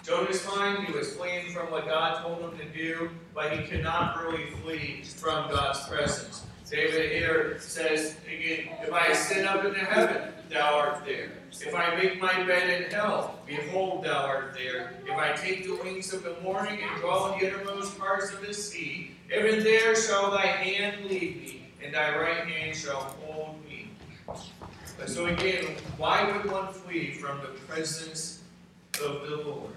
Jonah's 0.05 0.47
mind, 0.47 0.87
he 0.87 0.93
was 0.93 1.15
fleeing 1.15 1.53
from 1.53 1.73
what 1.73 1.87
God 1.87 2.23
told 2.23 2.41
him 2.41 2.59
to 2.59 2.65
do, 2.67 3.11
but 3.35 3.53
he 3.53 3.65
could 3.65 3.83
not 3.83 4.25
really 4.25 4.47
flee 4.63 5.03
from 5.03 5.51
God's 5.51 5.87
presence. 5.89 6.45
David 6.73 7.13
here 7.13 7.59
says, 7.61 8.17
again, 8.27 8.71
if 8.83 8.91
I 8.91 9.13
sit 9.13 9.45
up 9.47 9.63
into 9.63 9.79
heaven, 9.79 10.33
thou 10.49 10.75
art 10.79 11.05
there. 11.05 11.33
If 11.51 11.75
I 11.75 11.95
make 11.97 12.19
my 12.19 12.43
bed 12.45 12.83
in 12.83 12.91
hell, 12.91 13.41
behold, 13.47 14.05
thou 14.05 14.25
art 14.25 14.55
there. 14.55 14.95
If 15.07 15.13
I 15.15 15.33
take 15.33 15.67
the 15.67 15.75
wings 15.75 16.15
of 16.15 16.23
the 16.23 16.41
morning 16.41 16.79
and 16.83 17.01
dwell 17.03 17.35
in 17.35 17.41
the 17.41 17.47
uttermost 17.55 17.99
parts 17.99 18.33
of 18.33 18.41
the 18.41 18.55
sea, 18.55 19.11
even 19.37 19.63
there 19.63 19.95
shall 19.95 20.31
thy 20.31 20.47
hand 20.47 21.05
lead 21.11 21.43
me, 21.43 21.67
and 21.85 21.95
thy 21.95 22.17
right 22.17 22.47
hand 22.47 22.75
shall 22.75 23.17
hold 23.21 23.63
me. 23.67 23.91
So 25.05 25.27
again, 25.27 25.77
why 25.99 26.25
would 26.25 26.51
one 26.51 26.73
flee 26.73 27.13
from 27.13 27.39
the 27.43 27.49
presence 27.69 28.45
of 29.05 29.29
the 29.29 29.37
Lord? 29.45 29.75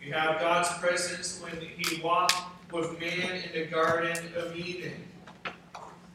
You 0.00 0.12
have 0.12 0.38
God's 0.38 0.68
presence 0.78 1.42
when 1.42 1.60
he 1.60 2.00
walked 2.00 2.36
with 2.70 3.00
man 3.00 3.42
in 3.42 3.60
the 3.60 3.66
Garden 3.66 4.16
of 4.36 4.56
Eden. 4.56 4.92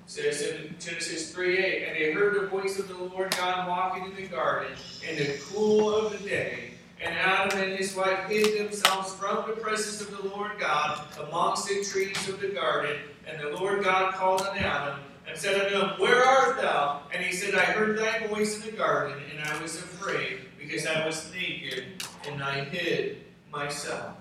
Says 0.08 0.41
in 0.41 0.74
Genesis 0.80 1.34
3 1.34 1.58
8, 1.58 1.84
and 1.84 1.96
they 1.98 2.13
heard 2.13 2.41
the 2.41 2.48
voice 2.48 2.80
of 2.80 2.88
the 2.88 2.96
Lord 2.96 3.30
God 3.36 3.67
walking 3.67 4.06
in 4.06 4.15
the 4.15 4.28
garden 4.28 4.72
in 5.08 5.17
the 5.17 5.38
cool 5.52 5.93
of 5.93 6.13
the 6.13 6.30
day. 6.30 6.72
And 7.04 7.13
Adam 7.13 7.60
and 7.60 7.78
his 7.78 7.93
wife 7.93 8.24
hid 8.30 8.58
themselves 8.58 9.13
from 9.15 9.48
the 9.48 9.58
presence 9.58 10.00
of 10.00 10.15
the 10.15 10.30
Lord 10.30 10.54
God 10.58 11.02
amongst 11.20 11.67
the 11.67 11.84
trees 11.84 12.30
of 12.30 12.39
the 12.39 12.48
garden. 12.48 12.98
And 13.28 13.38
the 13.41 13.50
Lord 13.60 13.84
God 13.84 14.13
called 14.13 14.41
on 14.41 14.58
Adam 14.58 15.02
and 15.28 15.38
said 15.38 15.60
unto 15.60 15.76
him, 15.78 16.00
Where 16.00 16.24
art 16.24 16.62
thou? 16.62 17.02
And 17.13 17.22
he 17.22 17.34
said, 17.34 17.54
I 17.54 17.65
heard 17.65 18.00
thy 18.00 18.28
voice 18.28 18.63
in 18.63 18.72
the 18.72 18.78
garden, 18.78 19.17
and 19.30 19.43
I 19.48 19.62
was 19.62 19.76
afraid, 19.76 20.39
because 20.58 20.88
I 20.88 21.06
was 21.06 21.30
naked, 21.34 22.02
and 22.30 22.41
I 22.41 22.63
hid 22.63 23.17
myself. 23.52 24.15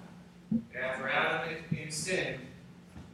For 0.73 1.09
Adam 1.09 1.55
in 1.71 1.91
sin, 1.93 2.41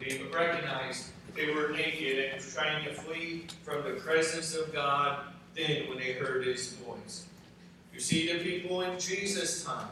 they 0.01 0.23
recognized 0.35 1.11
they 1.35 1.53
were 1.55 1.71
naked 1.71 2.33
and 2.33 2.43
trying 2.43 2.85
to 2.85 2.93
flee 2.93 3.47
from 3.63 3.85
the 3.85 4.01
presence 4.01 4.55
of 4.55 4.73
God 4.73 5.19
then 5.55 5.89
when 5.89 5.99
they 5.99 6.13
heard 6.13 6.47
his 6.47 6.73
voice. 6.75 7.27
You 7.93 8.01
see 8.01 8.33
the 8.33 8.43
people 8.43 8.83
in 8.83 8.99
Jesus' 8.99 9.65
time. 9.65 9.89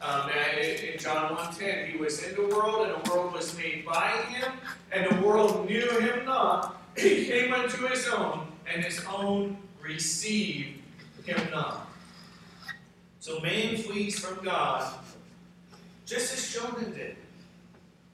Um, 0.00 0.28
in 0.30 0.98
John 0.98 1.36
1.10, 1.36 1.86
he 1.86 1.96
was 1.96 2.22
in 2.24 2.34
the 2.34 2.54
world, 2.54 2.88
and 2.88 3.04
the 3.04 3.10
world 3.10 3.32
was 3.32 3.56
made 3.56 3.84
by 3.86 4.08
him, 4.28 4.52
and 4.90 5.08
the 5.08 5.24
world 5.24 5.68
knew 5.68 5.88
him 6.00 6.24
not. 6.24 6.82
He 6.96 7.26
came 7.26 7.52
unto 7.52 7.86
his 7.86 8.08
own, 8.08 8.48
and 8.72 8.84
his 8.84 9.04
own 9.06 9.56
received 9.80 10.80
him 11.24 11.40
not. 11.50 11.88
So 13.20 13.38
man 13.40 13.76
flees 13.76 14.18
from 14.18 14.44
God, 14.44 14.92
just 16.04 16.32
as 16.32 16.52
Jonah 16.52 16.90
did. 16.90 17.16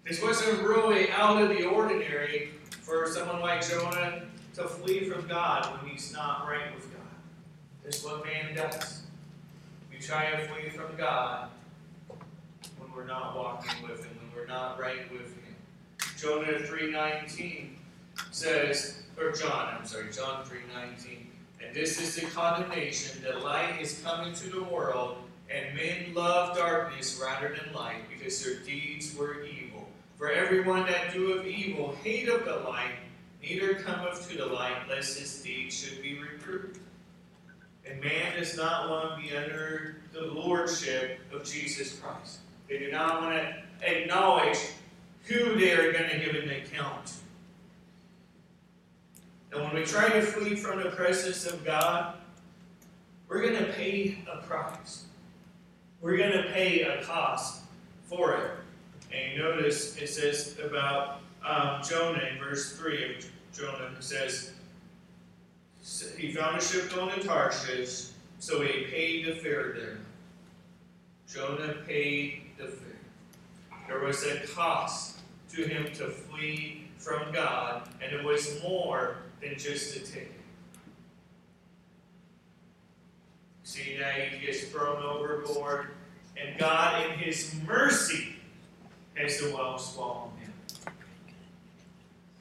This 0.06 0.22
wasn't 0.22 0.62
really 0.62 1.10
out 1.10 1.42
of 1.42 1.48
the 1.48 1.64
ordinary 1.64 2.50
for 2.88 3.06
someone 3.06 3.40
like 3.40 3.68
Jonah 3.68 4.22
to 4.54 4.64
flee 4.64 5.10
from 5.10 5.28
God 5.28 5.70
when 5.76 5.90
he's 5.90 6.10
not 6.12 6.48
right 6.48 6.74
with 6.74 6.90
God. 6.90 7.02
That's 7.84 8.02
what 8.02 8.24
man 8.24 8.56
does. 8.56 9.02
We 9.92 9.98
try 9.98 10.30
to 10.30 10.48
flee 10.48 10.70
from 10.70 10.96
God 10.96 11.50
when 12.78 12.90
we're 12.96 13.06
not 13.06 13.36
walking 13.36 13.82
with 13.82 14.04
Him, 14.04 14.16
when 14.22 14.34
we're 14.34 14.46
not 14.46 14.80
right 14.80 15.10
with 15.12 15.34
Him. 15.34 15.54
Jonah 16.16 16.58
3.19 16.60 17.72
says, 18.30 19.02
or 19.18 19.32
John, 19.32 19.76
I'm 19.78 19.86
sorry, 19.86 20.10
John 20.10 20.44
3.19, 20.44 21.18
and 21.64 21.74
this 21.74 22.00
is 22.00 22.16
the 22.16 22.26
condemnation, 22.30 23.22
that 23.22 23.44
light 23.44 23.80
is 23.82 24.00
coming 24.02 24.32
to 24.32 24.48
the 24.48 24.62
world, 24.62 25.18
and 25.50 25.76
men 25.76 26.14
love 26.14 26.56
darkness 26.56 27.20
rather 27.22 27.54
than 27.54 27.74
light, 27.74 28.08
because 28.08 28.42
their 28.42 28.60
deeds 28.60 29.14
were 29.14 29.42
evil. 29.42 29.67
For 30.18 30.32
everyone 30.32 30.84
that 30.86 31.14
doeth 31.14 31.46
evil 31.46 31.94
hateth 32.02 32.44
the 32.44 32.56
light, 32.56 32.96
neither 33.40 33.76
cometh 33.76 34.28
to 34.28 34.36
the 34.36 34.46
light, 34.46 34.88
lest 34.88 35.16
his 35.16 35.40
deeds 35.42 35.76
should 35.76 36.02
be 36.02 36.18
reproved. 36.18 36.80
And 37.86 38.00
man 38.00 38.36
does 38.36 38.56
not 38.56 38.90
want 38.90 39.14
to 39.14 39.22
be 39.22 39.36
under 39.36 40.02
the 40.12 40.22
lordship 40.22 41.20
of 41.32 41.44
Jesus 41.44 42.00
Christ. 42.00 42.40
They 42.68 42.78
do 42.78 42.90
not 42.90 43.22
want 43.22 43.36
to 43.36 43.62
acknowledge 43.80 44.58
who 45.26 45.56
they 45.56 45.72
are 45.72 45.92
going 45.92 46.10
to 46.10 46.18
give 46.18 46.34
an 46.34 46.50
account. 46.50 47.12
And 49.52 49.62
when 49.62 49.74
we 49.74 49.84
try 49.84 50.08
to 50.08 50.20
flee 50.20 50.56
from 50.56 50.82
the 50.82 50.90
presence 50.90 51.46
of 51.46 51.64
God, 51.64 52.16
we're 53.28 53.42
going 53.42 53.64
to 53.64 53.72
pay 53.72 54.18
a 54.30 54.38
price. 54.38 55.04
We're 56.00 56.16
going 56.16 56.32
to 56.32 56.50
pay 56.50 56.82
a 56.82 57.02
cost 57.04 57.62
for 58.04 58.34
it. 58.34 58.50
And 59.12 59.32
you 59.32 59.38
notice 59.42 59.96
it 59.96 60.08
says 60.08 60.58
about 60.62 61.20
um, 61.46 61.82
Jonah 61.82 62.22
in 62.30 62.38
verse 62.38 62.76
3 62.76 63.16
of 63.16 63.26
Jonah, 63.52 63.90
it 63.96 64.04
says, 64.04 64.52
He 66.16 66.32
found 66.32 66.58
a 66.58 66.60
ship 66.60 66.92
going 66.94 67.18
to 67.18 67.26
Tarshish, 67.26 68.10
so 68.38 68.60
he 68.60 68.84
paid 68.84 69.26
the 69.26 69.36
fare 69.36 69.72
there. 69.72 69.98
Jonah 71.32 71.74
paid 71.86 72.42
the 72.58 72.68
fare. 72.68 72.88
There 73.86 74.00
was 74.00 74.22
a 74.24 74.46
cost 74.46 75.18
to 75.52 75.66
him 75.66 75.92
to 75.94 76.08
flee 76.08 76.88
from 76.98 77.32
God, 77.32 77.88
and 78.02 78.12
it 78.12 78.22
was 78.22 78.62
more 78.62 79.16
than 79.40 79.56
just 79.58 79.96
a 79.96 80.00
ticket. 80.00 80.32
See, 83.62 83.96
now 83.98 84.10
he 84.10 84.44
gets 84.44 84.64
thrown 84.64 85.02
overboard, 85.02 85.88
and 86.36 86.58
God, 86.58 87.04
in 87.04 87.18
his 87.18 87.54
mercy, 87.66 88.37
as 89.18 89.38
the 89.38 89.52
well 89.54 89.78
swallow 89.78 90.32
him, 90.40 90.52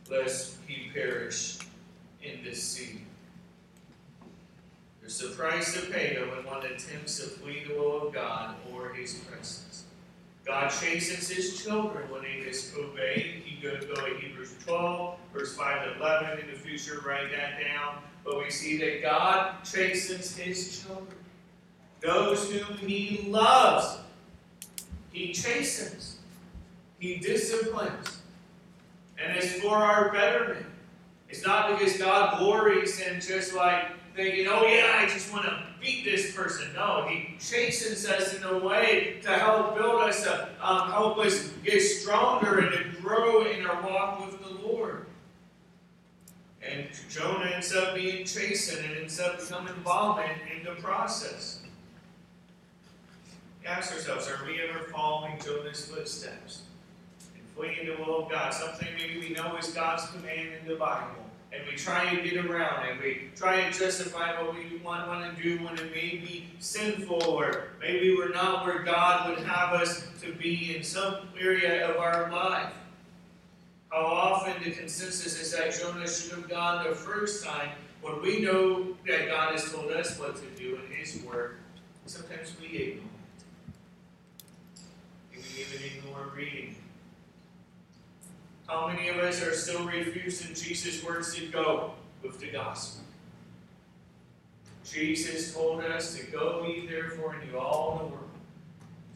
lest 0.09 0.57
he 0.67 0.89
perish 0.93 1.57
in 2.23 2.43
this 2.43 2.61
sea. 2.61 3.01
There's 5.01 5.21
a 5.23 5.29
price 5.29 5.73
to 5.73 5.89
pay 5.89 6.17
when 6.19 6.45
one 6.45 6.65
attempts 6.65 7.19
to 7.19 7.27
flee 7.27 7.63
the 7.67 7.75
will 7.75 8.07
of 8.07 8.13
God 8.13 8.55
or 8.73 8.93
his 8.93 9.13
presence. 9.13 9.85
God 10.45 10.69
chastens 10.69 11.29
his 11.29 11.63
children 11.63 12.09
when 12.09 12.23
they 12.23 12.43
disobey. 12.43 13.43
You 13.45 13.61
go, 13.61 13.79
go 13.79 13.95
to 13.95 14.17
Hebrews 14.17 14.55
12, 14.65 15.17
verse 15.33 15.55
5 15.55 15.85
to 15.85 15.99
11 15.99 16.39
in 16.39 16.47
the 16.47 16.59
future, 16.59 17.01
write 17.05 17.31
that 17.31 17.59
down. 17.61 18.01
But 18.23 18.37
we 18.37 18.49
see 18.49 18.77
that 18.77 19.01
God 19.01 19.63
chastens 19.63 20.35
his 20.35 20.83
children. 20.83 21.17
Those 22.01 22.51
whom 22.51 22.77
he 22.77 23.27
loves, 23.29 23.99
he 25.11 25.33
chastens. 25.33 26.16
He 26.99 27.17
disciplines. 27.17 28.19
And 29.23 29.35
it's 29.35 29.53
for 29.53 29.75
our 29.75 30.11
betterment. 30.11 30.65
It's 31.29 31.45
not 31.45 31.77
because 31.77 31.97
God 31.97 32.39
glories 32.39 32.99
in 32.99 33.19
just 33.19 33.53
like 33.53 33.85
thinking, 34.15 34.47
oh 34.47 34.65
yeah, 34.65 34.99
I 34.99 35.07
just 35.07 35.31
want 35.31 35.45
to 35.45 35.63
beat 35.79 36.05
this 36.05 36.35
person. 36.35 36.73
No, 36.73 37.07
He 37.07 37.35
chastens 37.39 38.05
us 38.07 38.35
in 38.35 38.43
a 38.43 38.57
way 38.57 39.19
to 39.23 39.29
help 39.29 39.75
build 39.75 40.01
us 40.01 40.25
up, 40.25 40.51
um, 40.61 40.89
help 40.89 41.17
us 41.19 41.49
get 41.63 41.79
stronger 41.81 42.59
and 42.59 42.71
to 42.71 43.01
grow 43.01 43.45
in 43.45 43.65
our 43.65 43.81
walk 43.83 44.25
with 44.25 44.41
the 44.41 44.67
Lord. 44.67 45.05
And 46.67 46.87
Jonah 47.09 47.51
ends 47.51 47.73
up 47.73 47.95
being 47.95 48.25
chastened 48.25 48.85
and 48.85 48.97
ends 48.97 49.19
up 49.19 49.39
becoming 49.39 49.73
vomit 49.85 50.31
in 50.55 50.63
the 50.65 50.81
process. 50.81 51.61
Ask 53.65 53.93
ourselves, 53.93 54.29
are 54.29 54.45
we 54.45 54.61
ever 54.61 54.79
following 54.91 55.39
Jonah's 55.43 55.85
footsteps? 55.85 56.63
Fleeing 57.57 57.87
the 57.87 58.03
will 58.03 58.23
of 58.23 58.31
God, 58.31 58.53
something 58.53 58.87
maybe 58.95 59.19
we 59.19 59.29
know 59.29 59.57
is 59.57 59.69
God's 59.69 60.05
command 60.11 60.49
in 60.61 60.67
the 60.67 60.75
Bible, 60.75 61.25
and 61.51 61.61
we 61.67 61.75
try 61.75 62.15
to 62.15 62.21
get 62.21 62.45
around 62.45 62.87
it. 62.87 63.01
We 63.01 63.29
try 63.35 63.55
and 63.61 63.73
justify 63.73 64.39
what 64.41 64.53
we 64.53 64.77
want, 64.77 65.07
want 65.07 65.35
to 65.35 65.43
do 65.43 65.63
when 65.65 65.73
it 65.73 65.91
may 65.91 66.17
be 66.17 66.45
sinful, 66.59 67.23
or 67.23 67.69
maybe 67.81 68.15
we're 68.15 68.33
not 68.33 68.65
where 68.65 68.83
God 68.83 69.29
would 69.29 69.45
have 69.45 69.73
us 69.73 70.07
to 70.21 70.33
be 70.33 70.75
in 70.75 70.83
some 70.83 71.29
area 71.39 71.89
of 71.89 71.97
our 71.97 72.31
life. 72.31 72.73
How 73.89 74.05
often 74.05 74.53
the 74.63 74.71
consensus 74.71 75.41
is 75.41 75.51
that 75.53 75.73
Jonah 75.73 76.07
should 76.07 76.33
have 76.33 76.49
gone 76.49 76.87
the 76.87 76.93
first 76.93 77.43
time 77.43 77.69
when 78.01 78.21
we 78.21 78.39
know 78.39 78.95
that 79.07 79.27
God 79.29 79.53
has 79.53 79.71
told 79.71 79.91
us 79.91 80.19
what 80.19 80.35
to 80.35 80.45
do 80.61 80.75
in 80.85 80.95
His 80.95 81.23
Word. 81.23 81.57
Sometimes 82.05 82.53
we 82.61 82.67
ignore 82.67 83.05
it. 83.05 83.37
And 85.33 85.43
we 85.43 85.61
even 85.61 85.97
ignore 85.97 86.31
reading 86.35 86.75
how 88.67 88.87
many 88.87 89.07
of 89.07 89.17
us 89.17 89.41
are 89.41 89.53
still 89.53 89.85
refusing 89.85 90.53
Jesus' 90.53 91.03
words 91.03 91.33
to 91.35 91.47
go 91.47 91.93
with 92.21 92.39
the 92.39 92.51
gospel? 92.51 93.03
Jesus 94.83 95.53
told 95.53 95.83
us 95.83 96.17
to 96.17 96.25
go 96.27 96.65
ye 96.67 96.85
therefore 96.85 97.35
into 97.35 97.57
all 97.57 97.97
the 97.97 98.05
world, 98.05 98.29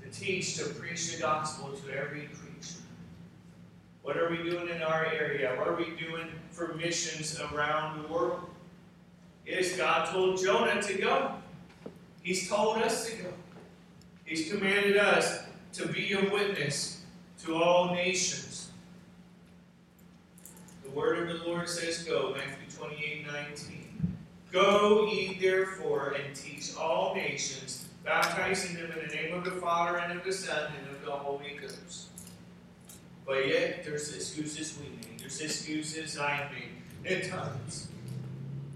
to 0.01 0.19
teach, 0.19 0.57
to 0.57 0.65
preach 0.65 1.13
the 1.13 1.21
gospel 1.21 1.69
to 1.69 1.97
every 1.97 2.27
creature. 2.27 2.81
What 4.03 4.17
are 4.17 4.29
we 4.29 4.37
doing 4.37 4.69
in 4.69 4.81
our 4.81 5.05
area? 5.05 5.53
What 5.57 5.67
are 5.67 5.75
we 5.75 5.95
doing 5.97 6.27
for 6.51 6.73
missions 6.75 7.39
around 7.39 8.01
the 8.01 8.07
world? 8.07 8.41
Yes, 9.45 9.75
God 9.75 10.11
told 10.11 10.41
Jonah 10.41 10.81
to 10.81 10.93
go. 10.97 11.35
He's 12.21 12.49
told 12.49 12.77
us 12.77 13.09
to 13.09 13.15
go. 13.23 13.33
He's 14.25 14.51
commanded 14.51 14.97
us 14.97 15.43
to 15.73 15.87
be 15.87 16.13
a 16.13 16.29
witness 16.29 17.01
to 17.43 17.55
all 17.55 17.93
nations. 17.93 18.50
The 20.91 20.99
word 20.99 21.29
of 21.29 21.39
the 21.39 21.45
Lord 21.45 21.69
says, 21.69 22.03
Go, 22.03 22.35
Matthew 22.35 22.77
28 22.77 23.25
19. 23.31 24.17
Go 24.51 25.05
ye 25.05 25.37
therefore 25.39 26.15
and 26.19 26.35
teach 26.35 26.75
all 26.75 27.15
nations, 27.15 27.87
baptizing 28.03 28.75
them 28.75 28.91
in 28.91 29.07
the 29.07 29.15
name 29.15 29.33
of 29.33 29.45
the 29.45 29.51
Father 29.51 29.99
and 29.99 30.19
of 30.19 30.25
the 30.25 30.33
Son 30.33 30.71
and 30.77 30.93
of 30.93 31.05
the 31.05 31.11
Holy 31.11 31.57
Ghost. 31.61 32.07
But 33.25 33.47
yet, 33.47 33.85
there's 33.85 34.13
excuses 34.13 34.77
we 34.79 34.89
make. 34.97 35.19
There's 35.19 35.39
excuses 35.39 36.17
I 36.17 36.49
make 36.51 37.09
at 37.09 37.29
times. 37.29 37.87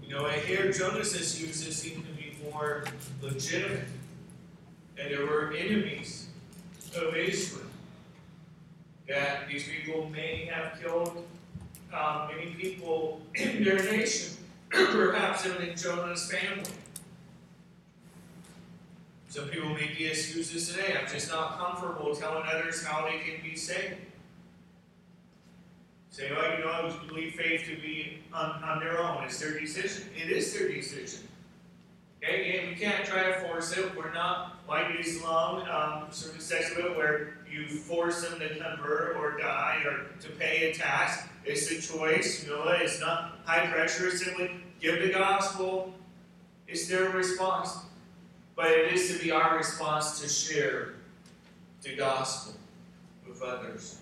You 0.02 0.14
know, 0.14 0.24
I 0.24 0.38
hear 0.38 0.72
Jonah's 0.72 1.14
excuses 1.14 1.76
seem 1.76 2.02
to 2.02 2.12
be 2.12 2.34
more 2.50 2.84
legitimate. 3.20 3.88
And 4.98 5.12
there 5.12 5.26
were 5.26 5.52
enemies 5.52 6.28
of 6.96 7.14
Israel. 7.14 7.66
That 9.06 9.48
these 9.48 9.68
people 9.68 10.08
may 10.08 10.46
have 10.46 10.80
killed 10.80 11.26
um, 11.92 12.28
many 12.28 12.52
people 12.52 13.20
in 13.34 13.64
their 13.64 13.82
nation, 13.82 14.36
perhaps 14.70 15.46
even 15.46 15.68
in 15.68 15.76
Jonah's 15.76 16.30
family. 16.30 16.70
Some 19.28 19.48
people 19.48 19.68
may 19.70 19.80
make 19.80 19.98
the 19.98 20.06
excuses 20.06 20.70
today. 20.70 20.96
I'm 20.98 21.06
just 21.06 21.30
not 21.30 21.58
comfortable 21.58 22.14
telling 22.16 22.44
others 22.46 22.84
how 22.84 23.04
they 23.04 23.18
can 23.18 23.42
be 23.42 23.54
saved. 23.54 23.96
Say, 26.10 26.30
well, 26.32 26.58
you 26.58 26.64
know, 26.64 26.70
I 26.70 27.06
believe 27.06 27.34
faith 27.34 27.66
to 27.66 27.76
be 27.76 28.20
on, 28.32 28.62
on 28.62 28.80
their 28.80 28.98
own. 28.98 29.24
It's 29.24 29.38
their 29.38 29.60
decision. 29.60 30.08
It 30.16 30.30
is 30.30 30.58
their 30.58 30.68
decision. 30.72 31.28
Okay, 32.28 32.58
and 32.58 32.68
we 32.70 32.74
can't 32.74 33.04
try 33.04 33.30
to 33.30 33.34
force 33.40 33.76
it. 33.76 33.96
We're 33.96 34.12
not 34.12 34.56
like 34.68 34.86
Islam, 34.98 35.62
um, 35.68 36.08
it, 36.10 36.96
where 36.96 37.38
you 37.48 37.68
force 37.68 38.28
them 38.28 38.40
to 38.40 38.48
convert 38.48 39.16
or 39.16 39.38
die 39.38 39.82
or 39.84 40.06
to 40.20 40.28
pay 40.30 40.70
a 40.70 40.74
tax. 40.74 41.22
It's 41.44 41.70
a 41.70 41.80
choice. 41.80 42.42
You 42.42 42.50
know, 42.50 42.64
it's 42.68 43.00
not 43.00 43.38
high 43.44 43.66
pressure. 43.66 44.08
It's 44.08 44.24
simply 44.24 44.50
give 44.80 45.02
the 45.02 45.10
gospel. 45.10 45.94
It's 46.66 46.88
their 46.88 47.10
response. 47.10 47.78
But 48.56 48.72
it 48.72 48.92
is 48.92 49.16
to 49.16 49.22
be 49.22 49.30
our 49.30 49.56
response 49.56 50.20
to 50.20 50.28
share 50.28 50.94
the 51.82 51.94
gospel 51.94 52.54
with 53.28 53.40
others. 53.40 53.98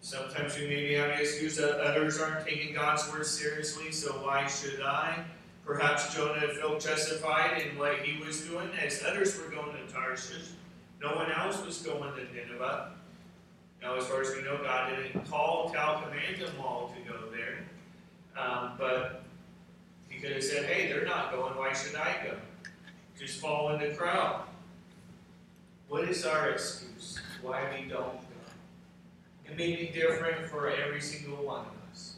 Sometimes 0.00 0.58
we 0.58 0.66
maybe 0.66 0.94
have 0.94 1.08
the 1.08 1.20
excuse 1.20 1.56
that 1.56 1.78
others 1.78 2.20
aren't 2.20 2.48
taking 2.48 2.74
God's 2.74 3.08
word 3.12 3.26
seriously, 3.26 3.92
so 3.92 4.10
why 4.24 4.48
should 4.48 4.82
I? 4.82 5.24
Perhaps 5.70 6.12
Jonah 6.16 6.48
felt 6.48 6.80
justified 6.80 7.62
in 7.62 7.78
what 7.78 8.00
he 8.00 8.20
was 8.20 8.40
doing, 8.40 8.68
as 8.84 9.04
others 9.06 9.38
were 9.38 9.48
going 9.48 9.70
to 9.76 9.92
Tarshish. 9.92 10.48
No 11.00 11.14
one 11.14 11.30
else 11.30 11.64
was 11.64 11.78
going 11.78 12.12
to 12.14 12.24
Nineveh. 12.34 12.90
Now, 13.80 13.94
as 13.94 14.04
far 14.08 14.20
as 14.20 14.34
we 14.34 14.42
know, 14.42 14.58
God 14.64 14.90
didn't 14.90 15.30
call, 15.30 15.70
tell, 15.70 16.02
command 16.02 16.40
them 16.40 16.60
all 16.60 16.92
to 16.92 17.08
go 17.08 17.18
there. 17.30 17.60
Um, 18.36 18.72
but 18.78 19.22
he 20.08 20.18
could 20.18 20.32
have 20.32 20.42
said, 20.42 20.64
hey, 20.64 20.88
they're 20.88 21.04
not 21.04 21.30
going, 21.30 21.56
why 21.56 21.72
should 21.72 21.94
I 21.94 22.16
go? 22.24 22.36
Just 23.16 23.38
fall 23.38 23.72
in 23.72 23.80
the 23.80 23.94
crowd. 23.94 24.42
What 25.86 26.08
is 26.08 26.26
our 26.26 26.50
excuse? 26.50 27.20
Why 27.42 27.62
we 27.72 27.88
don't 27.88 28.18
go? 28.18 28.20
it 29.48 29.56
may 29.56 29.76
be 29.76 29.86
different 29.94 30.46
for 30.46 30.68
every 30.68 31.00
single 31.00 31.44
one 31.44 31.60
of 31.60 31.92
us 31.92 32.16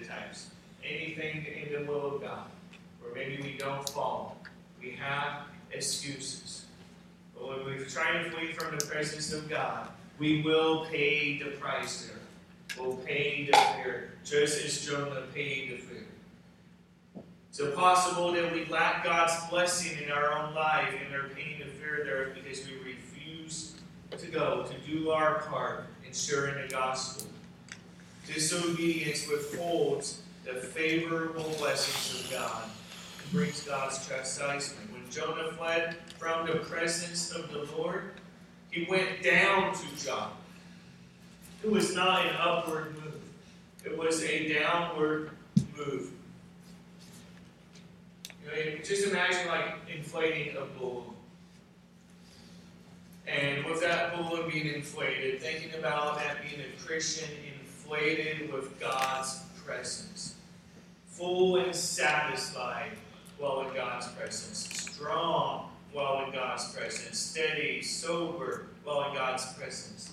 at 0.00 0.06
times. 0.06 0.50
Anything 0.84 1.44
in 1.44 1.72
the 1.72 1.90
will 1.90 2.14
of 2.14 2.22
God, 2.22 2.44
or 3.04 3.14
maybe 3.14 3.42
we 3.42 3.56
don't 3.58 3.88
fall. 3.90 4.38
We 4.80 4.92
have 4.92 5.42
excuses. 5.72 6.66
But 7.34 7.48
when 7.48 7.64
we're 7.64 7.84
trying 7.84 8.24
to 8.24 8.30
flee 8.30 8.52
from 8.52 8.76
the 8.78 8.84
presence 8.84 9.32
of 9.32 9.48
God, 9.48 9.88
we 10.18 10.42
will 10.42 10.86
pay 10.86 11.38
the 11.38 11.50
price 11.52 12.06
there. 12.06 12.18
We'll 12.78 12.96
pay 12.98 13.48
the 13.50 13.56
fear, 13.56 14.12
just 14.24 14.64
as 14.64 14.84
Jonah 14.84 15.22
paid 15.32 15.72
the 15.72 15.76
fear. 15.76 16.06
It's 17.50 17.60
possible 17.76 18.32
that 18.32 18.52
we 18.52 18.64
lack 18.66 19.04
God's 19.04 19.34
blessing 19.48 20.02
in 20.02 20.10
our 20.10 20.32
own 20.32 20.54
life 20.54 20.92
and 21.04 21.14
are 21.14 21.28
paying 21.28 21.60
the 21.60 21.66
fear 21.66 22.02
there 22.04 22.34
because 22.34 22.66
we 22.66 22.74
refuse 22.78 23.74
to 24.10 24.26
go, 24.26 24.64
to 24.64 24.90
do 24.90 25.10
our 25.10 25.40
part, 25.42 25.86
in 26.04 26.12
sharing 26.12 26.66
the 26.66 26.68
gospel. 26.68 27.28
Disobedience 28.26 29.28
withholds 29.28 30.22
the 30.44 30.54
favorable 30.54 31.54
blessings 31.58 32.24
of 32.24 32.30
God 32.32 32.62
brings 33.34 33.62
God's 33.64 34.06
chastisement. 34.06 34.92
When 34.92 35.10
Jonah 35.10 35.50
fled 35.58 35.96
from 36.18 36.46
the 36.46 36.54
presence 36.60 37.32
of 37.32 37.50
the 37.50 37.66
Lord, 37.76 38.12
he 38.70 38.86
went 38.88 39.24
down 39.24 39.74
to 39.74 40.04
Joppa. 40.04 40.30
It 41.64 41.70
was 41.70 41.96
not 41.96 42.26
an 42.26 42.36
upward 42.38 42.94
move, 42.94 43.20
it 43.84 43.98
was 43.98 44.22
a 44.22 44.54
downward 44.54 45.30
move. 45.76 46.12
You 48.44 48.50
know, 48.50 48.78
just 48.84 49.08
imagine 49.08 49.48
like 49.48 49.74
inflating 49.92 50.56
a 50.56 50.64
balloon. 50.78 51.02
And 53.26 53.64
with 53.64 53.80
that 53.80 54.16
balloon 54.16 54.48
being 54.48 54.72
inflated, 54.72 55.42
thinking 55.42 55.76
about 55.76 56.18
that 56.18 56.36
being 56.40 56.60
a 56.60 56.86
Christian 56.86 57.30
inflated 57.58 58.52
with 58.52 58.78
God's 58.78 59.40
presence, 59.64 60.34
full 61.08 61.56
and 61.56 61.74
satisfied 61.74 62.92
while 63.38 63.68
in 63.68 63.74
God's 63.74 64.08
presence, 64.08 64.68
strong 64.92 65.70
while 65.92 66.24
in 66.24 66.32
God's 66.32 66.72
presence, 66.72 67.18
steady, 67.18 67.82
sober 67.82 68.66
while 68.82 69.08
in 69.08 69.14
God's 69.14 69.52
presence. 69.54 70.10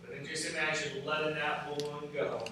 But 0.00 0.10
then 0.10 0.26
just 0.26 0.50
imagine 0.50 1.04
letting 1.04 1.34
that 1.34 1.68
balloon 1.68 2.10
go, 2.12 2.44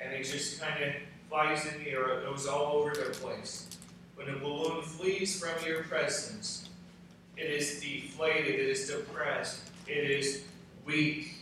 and 0.00 0.12
it 0.12 0.24
just 0.24 0.60
kind 0.60 0.82
of 0.82 0.92
flies 1.28 1.66
in 1.66 1.82
the 1.82 1.90
air, 1.90 2.20
it 2.20 2.24
goes 2.24 2.46
all 2.46 2.76
over 2.76 2.90
the 2.90 3.10
place. 3.10 3.68
When 4.16 4.28
a 4.28 4.38
balloon 4.38 4.82
flees 4.82 5.40
from 5.40 5.66
your 5.66 5.84
presence, 5.84 6.68
it 7.36 7.50
is 7.50 7.80
deflated, 7.80 8.54
it 8.54 8.68
is 8.68 8.88
depressed, 8.88 9.70
it 9.86 10.10
is 10.10 10.44
weak, 10.84 11.34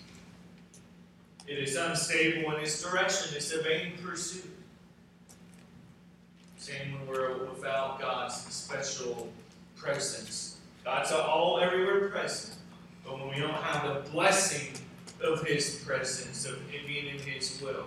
it 1.47 1.59
is 1.59 1.77
unstable 1.77 2.53
in 2.53 2.63
its 2.63 2.83
direction, 2.83 3.37
it's 3.37 3.53
a 3.53 3.63
vain 3.63 3.93
pursuit. 4.03 4.60
Same 6.61 6.93
when 6.93 7.09
we're 7.09 7.47
without 7.47 7.99
God's 7.99 8.35
special 8.35 9.33
presence. 9.77 10.59
God's 10.85 11.11
all 11.11 11.59
everywhere 11.59 12.11
present, 12.11 12.59
but 13.03 13.19
when 13.19 13.31
we 13.31 13.41
don't 13.41 13.55
have 13.55 14.05
the 14.05 14.11
blessing 14.11 14.75
of 15.23 15.43
His 15.43 15.83
presence, 15.87 16.45
of 16.45 16.59
being 16.87 17.07
in 17.07 17.19
His 17.19 17.63
will. 17.63 17.87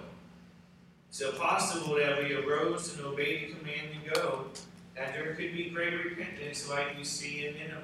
it's 1.08 1.22
possible 1.38 1.98
that 1.98 2.24
we 2.24 2.34
arose 2.34 2.98
and 2.98 3.06
obeyed 3.06 3.50
the 3.50 3.56
command 3.58 3.90
to 4.06 4.20
go, 4.20 4.46
that 4.96 5.14
there 5.14 5.36
could 5.36 5.54
be 5.54 5.70
great 5.70 5.94
repentance 5.94 6.68
like 6.68 6.98
we 6.98 7.04
see 7.04 7.46
in 7.46 7.54
Nineveh. 7.54 7.78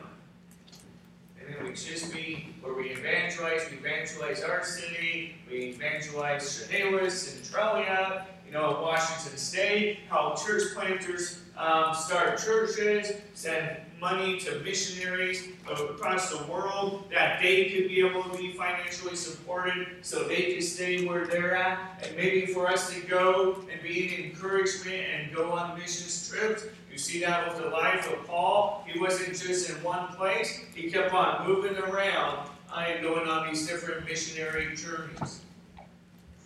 And 1.39 1.55
then 1.55 1.67
we 1.67 1.73
just 1.75 2.11
be 2.11 2.55
where 2.61 2.73
we 2.73 2.89
evangelize, 2.89 3.69
we 3.69 3.77
evangelize 3.77 4.41
our 4.41 4.63
city, 4.63 5.35
we 5.51 5.65
evangelize 5.65 6.67
Chehalis 6.67 7.35
and 7.35 7.45
Centralia, 7.45 8.25
you 8.49 8.55
know, 8.55 8.79
Washington 8.81 9.37
State, 9.37 9.99
how 10.09 10.33
church 10.33 10.73
planters 10.73 11.39
um, 11.55 11.93
start 11.93 12.39
churches, 12.39 13.11
send 13.35 13.77
money 14.01 14.39
to 14.39 14.59
missionaries 14.61 15.49
across 15.69 16.31
the 16.31 16.43
world 16.51 17.03
that 17.11 17.39
they 17.43 17.65
could 17.65 17.87
be 17.89 17.99
able 17.99 18.23
to 18.23 18.35
be 18.35 18.53
financially 18.53 19.15
supported 19.15 19.87
so 20.01 20.23
they 20.23 20.53
could 20.53 20.63
stay 20.63 21.05
where 21.05 21.27
they're 21.27 21.55
at. 21.55 22.03
And 22.03 22.15
maybe 22.15 22.47
for 22.47 22.67
us 22.67 22.91
to 22.91 23.01
go 23.01 23.63
and 23.71 23.79
be 23.83 24.15
an 24.15 24.23
encouragement 24.23 25.03
and 25.13 25.35
go 25.35 25.51
on 25.51 25.77
missions 25.77 26.27
trips. 26.27 26.65
You 26.91 26.97
see 26.97 27.19
that 27.19 27.47
with 27.47 27.61
the 27.61 27.69
life 27.69 28.11
of 28.11 28.25
Paul. 28.25 28.83
He 28.87 28.99
wasn't 28.99 29.37
just 29.37 29.69
in 29.69 29.75
one 29.83 30.07
place, 30.15 30.59
he 30.73 30.89
kept 30.89 31.13
on 31.13 31.45
moving 31.45 31.77
around 31.77 32.49
and 32.75 33.03
going 33.03 33.27
on 33.27 33.47
these 33.47 33.67
different 33.67 34.05
missionary 34.05 34.75
journeys. 34.75 35.41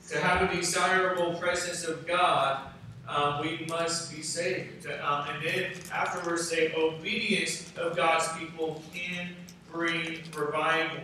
To 0.10 0.20
have 0.20 0.50
a 0.50 0.56
desirable 0.56 1.34
presence 1.36 1.86
of 1.86 2.06
God 2.06 2.60
um, 3.08 3.42
we 3.42 3.66
must 3.70 4.14
be 4.14 4.22
saved. 4.22 4.88
Um, 4.88 5.26
and 5.30 5.46
then 5.46 5.72
afterwards 5.92 6.50
say 6.50 6.74
obedience 6.76 7.72
of 7.78 7.96
God's 7.96 8.28
people 8.38 8.82
can 8.94 9.30
bring 9.72 10.20
revival. 10.36 11.00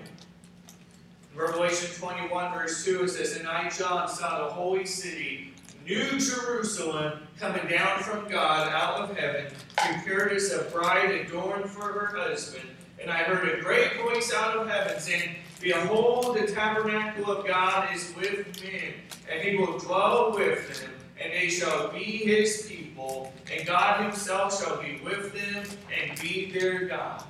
Revelation 1.35 1.89
21 1.97 2.53
verse 2.53 2.83
2 2.85 3.03
it 3.03 3.09
says, 3.09 3.37
And 3.37 3.47
I 3.47 3.69
John 3.69 4.07
saw 4.09 4.47
the 4.47 4.53
holy 4.53 4.85
city, 4.85 5.53
New 5.85 6.19
Jerusalem 6.19 7.19
coming 7.39 7.67
down 7.67 7.99
from 7.99 8.27
God 8.27 8.67
out 8.69 9.09
of 9.09 9.17
heaven, 9.17 9.45
prepared 9.77 10.33
as 10.33 10.51
a 10.51 10.63
bride 10.65 11.11
adorned 11.11 11.69
for 11.69 11.83
her 11.83 12.17
husband. 12.17 12.67
And 13.01 13.09
I 13.09 13.19
heard 13.19 13.57
a 13.57 13.61
great 13.61 13.95
voice 14.01 14.33
out 14.33 14.57
of 14.57 14.67
heaven 14.67 14.99
saying, 14.99 15.35
Behold, 15.61 16.37
the 16.37 16.47
tabernacle 16.47 17.31
of 17.31 17.45
God 17.45 17.93
is 17.93 18.13
with 18.15 18.63
men, 18.63 18.93
and 19.29 19.41
he 19.41 19.57
will 19.57 19.77
dwell 19.77 20.31
with 20.33 20.81
them, 20.81 20.91
and 21.21 21.33
they 21.33 21.49
shall 21.49 21.89
be 21.91 22.03
his 22.03 22.65
people, 22.69 23.33
and 23.51 23.67
God 23.67 24.03
himself 24.03 24.57
shall 24.57 24.81
be 24.81 25.01
with 25.03 25.33
them 25.33 25.65
and 25.93 26.19
be 26.21 26.49
their 26.51 26.85
God. 26.85 27.23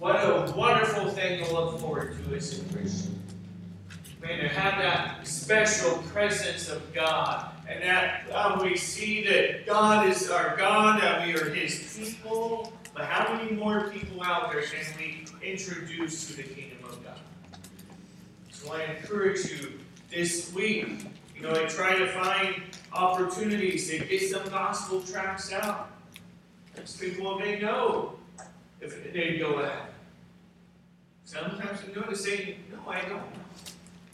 What 0.00 0.16
a 0.16 0.52
wonderful 0.56 1.08
thing 1.10 1.44
to 1.44 1.52
look 1.54 1.78
forward 1.78 2.18
to 2.24 2.34
as 2.34 2.58
a 2.58 2.64
Christian. 2.74 3.22
Man, 4.20 4.40
to 4.40 4.48
have 4.48 4.82
that 4.82 5.26
special 5.26 6.02
presence 6.12 6.68
of 6.68 6.92
God, 6.92 7.50
and 7.68 7.80
that 7.82 8.24
um, 8.34 8.58
we 8.58 8.76
see 8.76 9.24
that 9.24 9.66
God 9.66 10.08
is 10.08 10.28
our 10.30 10.56
God, 10.56 11.00
that 11.00 11.26
we 11.26 11.34
are 11.34 11.48
his 11.50 11.96
people. 11.96 12.72
But 12.92 13.04
how 13.04 13.34
many 13.34 13.52
more 13.52 13.88
people 13.90 14.22
out 14.22 14.50
there 14.50 14.62
can 14.62 14.84
we 14.98 15.26
introduce 15.46 16.28
to 16.28 16.36
the 16.38 16.42
kingdom 16.42 16.78
of 16.84 17.04
God? 17.04 17.18
So 18.56 18.72
I 18.72 18.84
encourage 18.84 19.44
you 19.50 19.72
this 20.10 20.52
week, 20.54 21.04
you 21.36 21.42
know, 21.42 21.50
and 21.50 21.68
try 21.68 21.98
to 21.98 22.06
find 22.12 22.62
opportunities 22.90 23.90
to 23.90 23.98
get 23.98 24.30
some 24.30 24.48
gospel 24.48 25.02
tracts 25.02 25.52
out. 25.52 25.90
Because 26.74 26.96
people 26.96 27.38
may 27.38 27.60
know 27.60 28.14
if 28.80 29.12
they 29.12 29.36
go 29.38 29.62
out. 29.62 29.90
Sometimes 31.24 31.80
you 31.86 31.94
know 31.94 32.06
to 32.06 32.16
say, 32.16 32.56
no, 32.72 32.90
I 32.90 33.02
don't. 33.02 33.20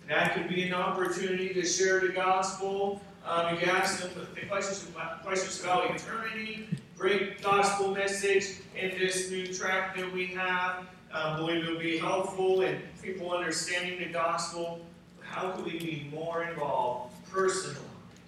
And 0.02 0.10
That 0.10 0.34
could 0.34 0.48
be 0.48 0.64
an 0.64 0.74
opportunity 0.74 1.54
to 1.54 1.64
share 1.64 2.00
the 2.00 2.08
gospel. 2.08 3.00
Um, 3.24 3.54
you 3.54 3.66
ask 3.66 4.00
them 4.00 4.10
the 4.34 4.46
questions, 4.46 4.90
questions 5.22 5.60
about 5.60 5.94
eternity. 5.94 6.66
Great 6.96 7.40
gospel 7.42 7.94
message 7.94 8.56
in 8.76 8.90
this 8.98 9.30
new 9.30 9.46
track 9.54 9.96
that 9.96 10.12
we 10.12 10.26
have. 10.26 10.84
I 11.14 11.36
believe 11.36 11.64
it 11.64 11.70
will 11.70 11.78
be 11.78 11.98
helpful 11.98 12.62
in 12.62 12.80
people 13.02 13.32
understanding 13.32 13.98
the 13.98 14.06
gospel. 14.06 14.80
How 15.20 15.50
can 15.52 15.64
we 15.64 15.78
be 15.78 16.08
more 16.10 16.44
involved 16.44 17.14
personally? 17.30 17.76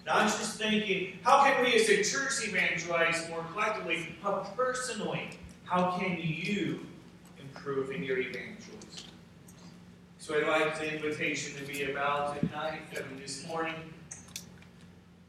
Not 0.05 0.27
just 0.27 0.59
thinking, 0.59 1.17
how 1.23 1.43
can 1.43 1.63
we 1.63 1.73
as 1.73 1.89
a 1.89 2.03
church 2.03 2.47
evangelize 2.47 3.27
more 3.29 3.43
collectively, 3.51 4.15
but 4.21 4.55
personally, 4.55 5.29
how 5.63 5.97
can 5.97 6.19
you 6.19 6.85
improve 7.39 7.89
in 7.89 8.03
your 8.03 8.19
evangelism? 8.19 9.09
So 10.19 10.35
I'd 10.37 10.47
like 10.47 10.77
the 10.77 10.95
invitation 10.95 11.59
to 11.59 11.71
be 11.71 11.91
about 11.91 12.39
tonight, 12.39 12.81
I 12.95 12.99
mean 13.09 13.19
this 13.19 13.47
morning. 13.47 13.75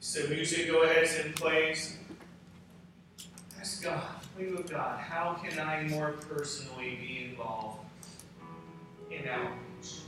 So 0.00 0.26
music 0.28 0.68
go 0.68 0.82
ahead 0.82 1.08
and 1.24 1.34
plays. 1.34 1.96
Ask 3.66 3.82
God, 3.82 4.00
plead 4.36 4.52
with 4.52 4.70
God, 4.70 5.00
how 5.00 5.32
can 5.42 5.58
I 5.58 5.82
more 5.88 6.12
personally 6.12 6.96
be 7.00 7.30
involved 7.30 7.80
in 9.10 9.26
outreach? 9.26 10.02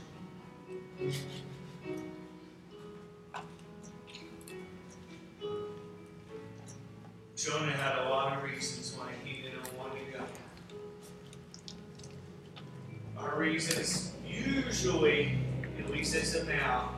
Jonah 7.35 7.71
had 7.73 7.97
a 8.05 8.09
lot 8.09 8.37
of 8.37 8.43
reasons 8.49 8.95
why 8.97 9.11
he 9.25 9.41
didn't 9.41 9.77
want 9.77 9.91
to 9.91 10.17
go. 10.17 10.23
Our 13.17 13.37
reasons, 13.37 14.13
usually, 14.25 15.37
at 15.77 15.89
least 15.91 16.15
as 16.15 16.33
of 16.33 16.47
now, 16.47 16.95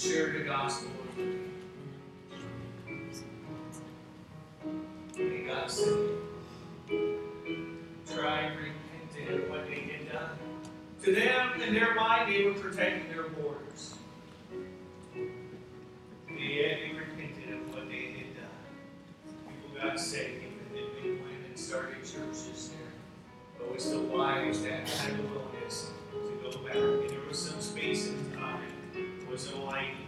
share 0.00 0.32
the 0.32 0.44
gospel 0.44 0.88
with 1.04 1.16
them. 1.16 1.52
They 5.14 5.44
got 5.46 5.70
sick. 5.70 5.94
Tried, 8.14 8.52
repented 8.56 9.50
what 9.50 9.66
they 9.66 9.80
had 9.80 10.10
done. 10.10 10.38
To 11.02 11.14
them, 11.14 11.60
in 11.60 11.74
their 11.74 11.94
mind, 11.94 12.32
they 12.32 12.44
were 12.44 12.54
protecting 12.54 13.09
It 29.40 29.46
wasn't 29.46 29.64
like 29.64 29.99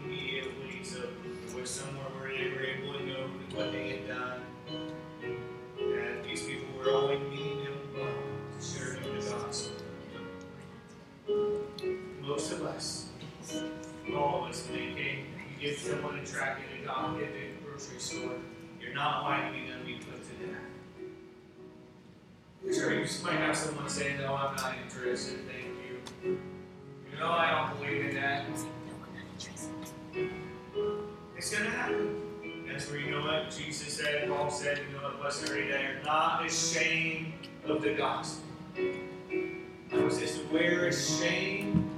said, 35.30 35.56
you 35.56 35.68
know 35.68 35.76
are 35.76 36.04
not 36.04 36.44
ashamed 36.44 37.32
of 37.64 37.80
the 37.82 37.94
gospel. 37.94 38.44
I 38.76 39.98
was 39.98 40.18
just 40.18 40.42
aware 40.50 40.88
of 40.88 40.94
shame. 40.94 41.88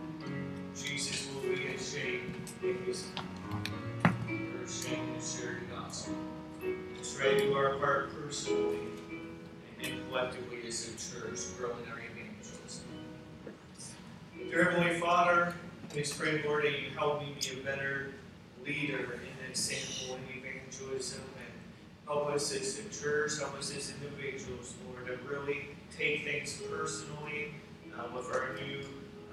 Jesus 0.76 1.28
will 1.32 1.40
be 1.42 1.66
ashamed 1.74 2.34
in 2.62 2.76
his 2.84 3.06
We're 4.28 4.64
ashamed 4.64 5.20
to 5.20 5.26
share 5.26 5.60
the 5.60 5.74
gospel. 5.74 6.14
It's 6.98 7.18
ready 7.18 7.46
to 7.46 7.54
our 7.54 7.76
part 7.76 8.10
personally 8.14 8.78
and 9.82 10.08
collectively 10.08 10.59
as 10.66 10.88
a 10.88 10.90
church, 10.92 11.40
growing 11.59 11.76
our 11.90 12.01
evangelism. 12.01 12.84
Dear 14.51 14.70
Heavenly 14.70 15.01
Father, 15.01 15.55
please 15.88 16.12
pray, 16.12 16.42
Lord, 16.46 16.64
that 16.64 16.72
you 16.72 16.90
help 16.96 17.20
me 17.20 17.34
be 17.40 17.61
a 17.61 17.64
better 17.64 18.12
leader 18.66 19.18
and 19.40 19.51
example 19.51 20.16
in 20.16 20.40
evangelism 20.40 21.22
help 22.07 22.28
us 22.28 22.52
as 22.52 22.78
a 22.78 23.02
church, 23.02 23.38
help 23.38 23.59
us 23.59 23.74
as 23.76 23.92
individuals, 24.02 24.74
Lord, 24.86 25.07
to 25.07 25.16
really 25.28 25.68
take 25.96 26.24
things 26.24 26.61
personally 26.70 27.55
uh, 27.96 28.05
with 28.14 28.26
our 28.34 28.55
new 28.55 28.80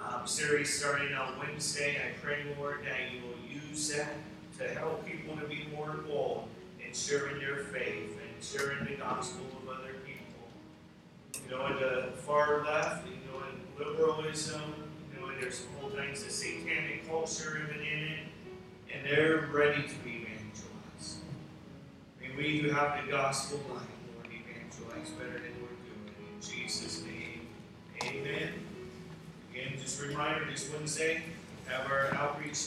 um, 0.02 0.26
series 0.26 0.80
starting 0.80 1.14
on 1.14 1.38
Wednesday. 1.40 1.98
I 1.98 2.18
pray, 2.24 2.44
Lord, 2.58 2.80
that 2.86 3.12
you 3.12 3.22
will 3.28 3.70
use 3.70 3.90
that 3.90 4.14
to 4.60 4.68
help 4.80 5.06
people 5.06 5.36
to 5.38 5.48
be 5.48 5.68
more 5.76 5.96
bold 6.08 6.48
in 6.86 6.94
sharing 6.94 7.40
their 7.40 7.58
faith 7.58 8.18
and 8.18 8.44
sharing 8.44 8.86
the 8.86 8.96
gospel 8.96 9.46
of 9.62 9.70
other 9.70 9.94
people. 10.06 11.46
You 11.46 11.58
know, 11.58 11.68
at 11.68 11.80
the 11.80 12.12
far 12.22 12.64
left, 12.64 13.08
you 13.08 13.14
know, 13.32 13.44
in 13.50 13.86
liberalism, 13.86 14.62
you 15.14 15.22
know, 15.22 15.32
there's 15.40 15.66
all 15.82 15.90
kinds 15.90 16.24
of 16.24 16.32
satanic 16.32 17.08
culture 17.08 17.62
even 17.64 17.86
in 17.86 18.04
it, 18.04 18.20
and 18.94 19.06
they're 19.06 19.50
ready 19.52 19.84
to 19.84 19.96
be. 20.04 20.11
May 22.38 22.44
we 22.44 22.58
who 22.60 22.70
have 22.72 23.06
the 23.06 23.12
gospel 23.12 23.60
light, 23.70 23.82
Lord, 24.16 24.28
evangelize 24.28 25.10
better 25.12 25.34
than 25.34 25.54
we're 25.62 25.76
doing. 25.84 26.12
In 26.34 26.42
Jesus' 26.42 27.04
name, 27.04 27.48
amen. 28.04 28.54
Again, 29.52 29.74
just 29.82 30.02
a 30.02 30.08
reminder, 30.08 30.46
this 30.50 30.70
Wednesday, 30.72 31.24
have 31.68 31.90
our 31.92 32.14
outreach 32.14 32.58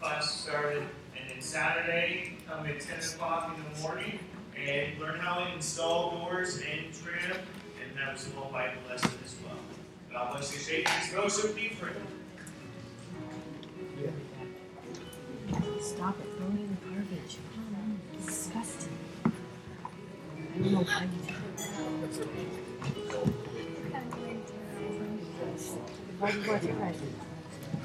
class 0.00 0.40
started, 0.42 0.82
and 1.18 1.30
then 1.30 1.40
Saturday, 1.40 2.36
come 2.48 2.66
at 2.66 2.80
ten 2.80 2.98
o'clock 2.98 3.56
in 3.56 3.64
the 3.72 3.80
morning, 3.80 4.18
and 4.56 4.98
learn 5.00 5.18
how 5.18 5.44
to 5.44 5.52
install 5.52 6.18
doors 6.18 6.56
and 6.58 6.92
trim, 6.94 7.38
and 7.82 7.98
have 7.98 8.16
a 8.16 8.18
small 8.18 8.50
Bible 8.52 8.82
lesson 8.88 9.10
as 9.24 9.34
well. 9.44 9.56
God 10.12 10.32
bless 10.32 10.52
you, 10.52 10.60
shake 10.60 10.88
hands, 10.88 11.12
fellowship, 11.12 11.56
be 11.56 11.70
free. 11.70 11.90
Stop 15.80 16.18
it. 16.20 16.38
The 16.38 16.88
garbage. 16.88 17.38
Disgusting. 18.52 18.92
I 19.24 20.58
don't 20.58 20.72
know 20.72 20.78
why 20.80 21.06
Why 26.18 26.30
do 26.32 26.40
you 26.40 26.50
want 26.50 26.62
to 26.62 26.68
try 26.68 26.92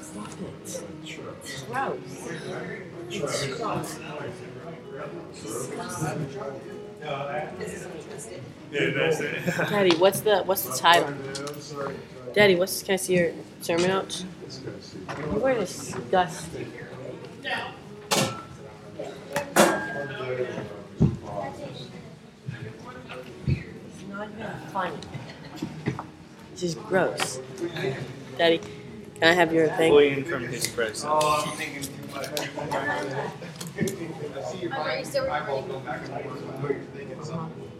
Stop 0.02 0.28
it. 0.28 0.84
It's 1.42 1.62
gross. 1.62 2.28
It's 3.08 3.56
gross. 3.56 3.98
It. 9.20 9.70
Daddy, 9.70 9.96
what's 9.96 10.20
the 10.20 10.42
what's 10.42 10.64
the 10.64 10.76
title? 10.76 11.14
Daddy, 12.34 12.54
what's 12.56 12.82
can 12.82 12.94
I 12.94 12.96
see 12.96 13.16
your 13.16 13.32
sermon 13.62 13.88
notes? 13.88 14.24
You 15.32 15.44
are 15.44 15.54
disgusting. 15.54 16.72
It's 20.30 20.60
not 24.10 24.28
even 24.28 24.52
funny. 24.72 24.96
This 26.52 26.62
is 26.62 26.74
gross. 26.74 27.40
Daddy, 28.36 28.60
can 29.14 29.24
I 29.24 29.32
have 29.32 29.54
your 29.54 29.68
thing? 29.70 29.92
Fleeing 29.92 30.24
from 30.24 30.46
his 30.46 30.66
presence. 30.66 31.04
Oh, 31.06 31.44
I'm 31.46 31.56
thinking 31.56 31.82
too 31.82 31.92
much. 32.14 32.26
I 32.26 32.30
thought 34.76 34.98
you 34.98 35.04
still 35.04 35.24
recording. 35.24 35.48
I 35.48 35.50
will 35.50 35.62
go 35.62 35.80
back 35.80 36.00
and 36.00 36.08
forth. 36.24 36.64
I'm 36.64 36.86
thinking 36.94 37.24
something. 37.24 37.70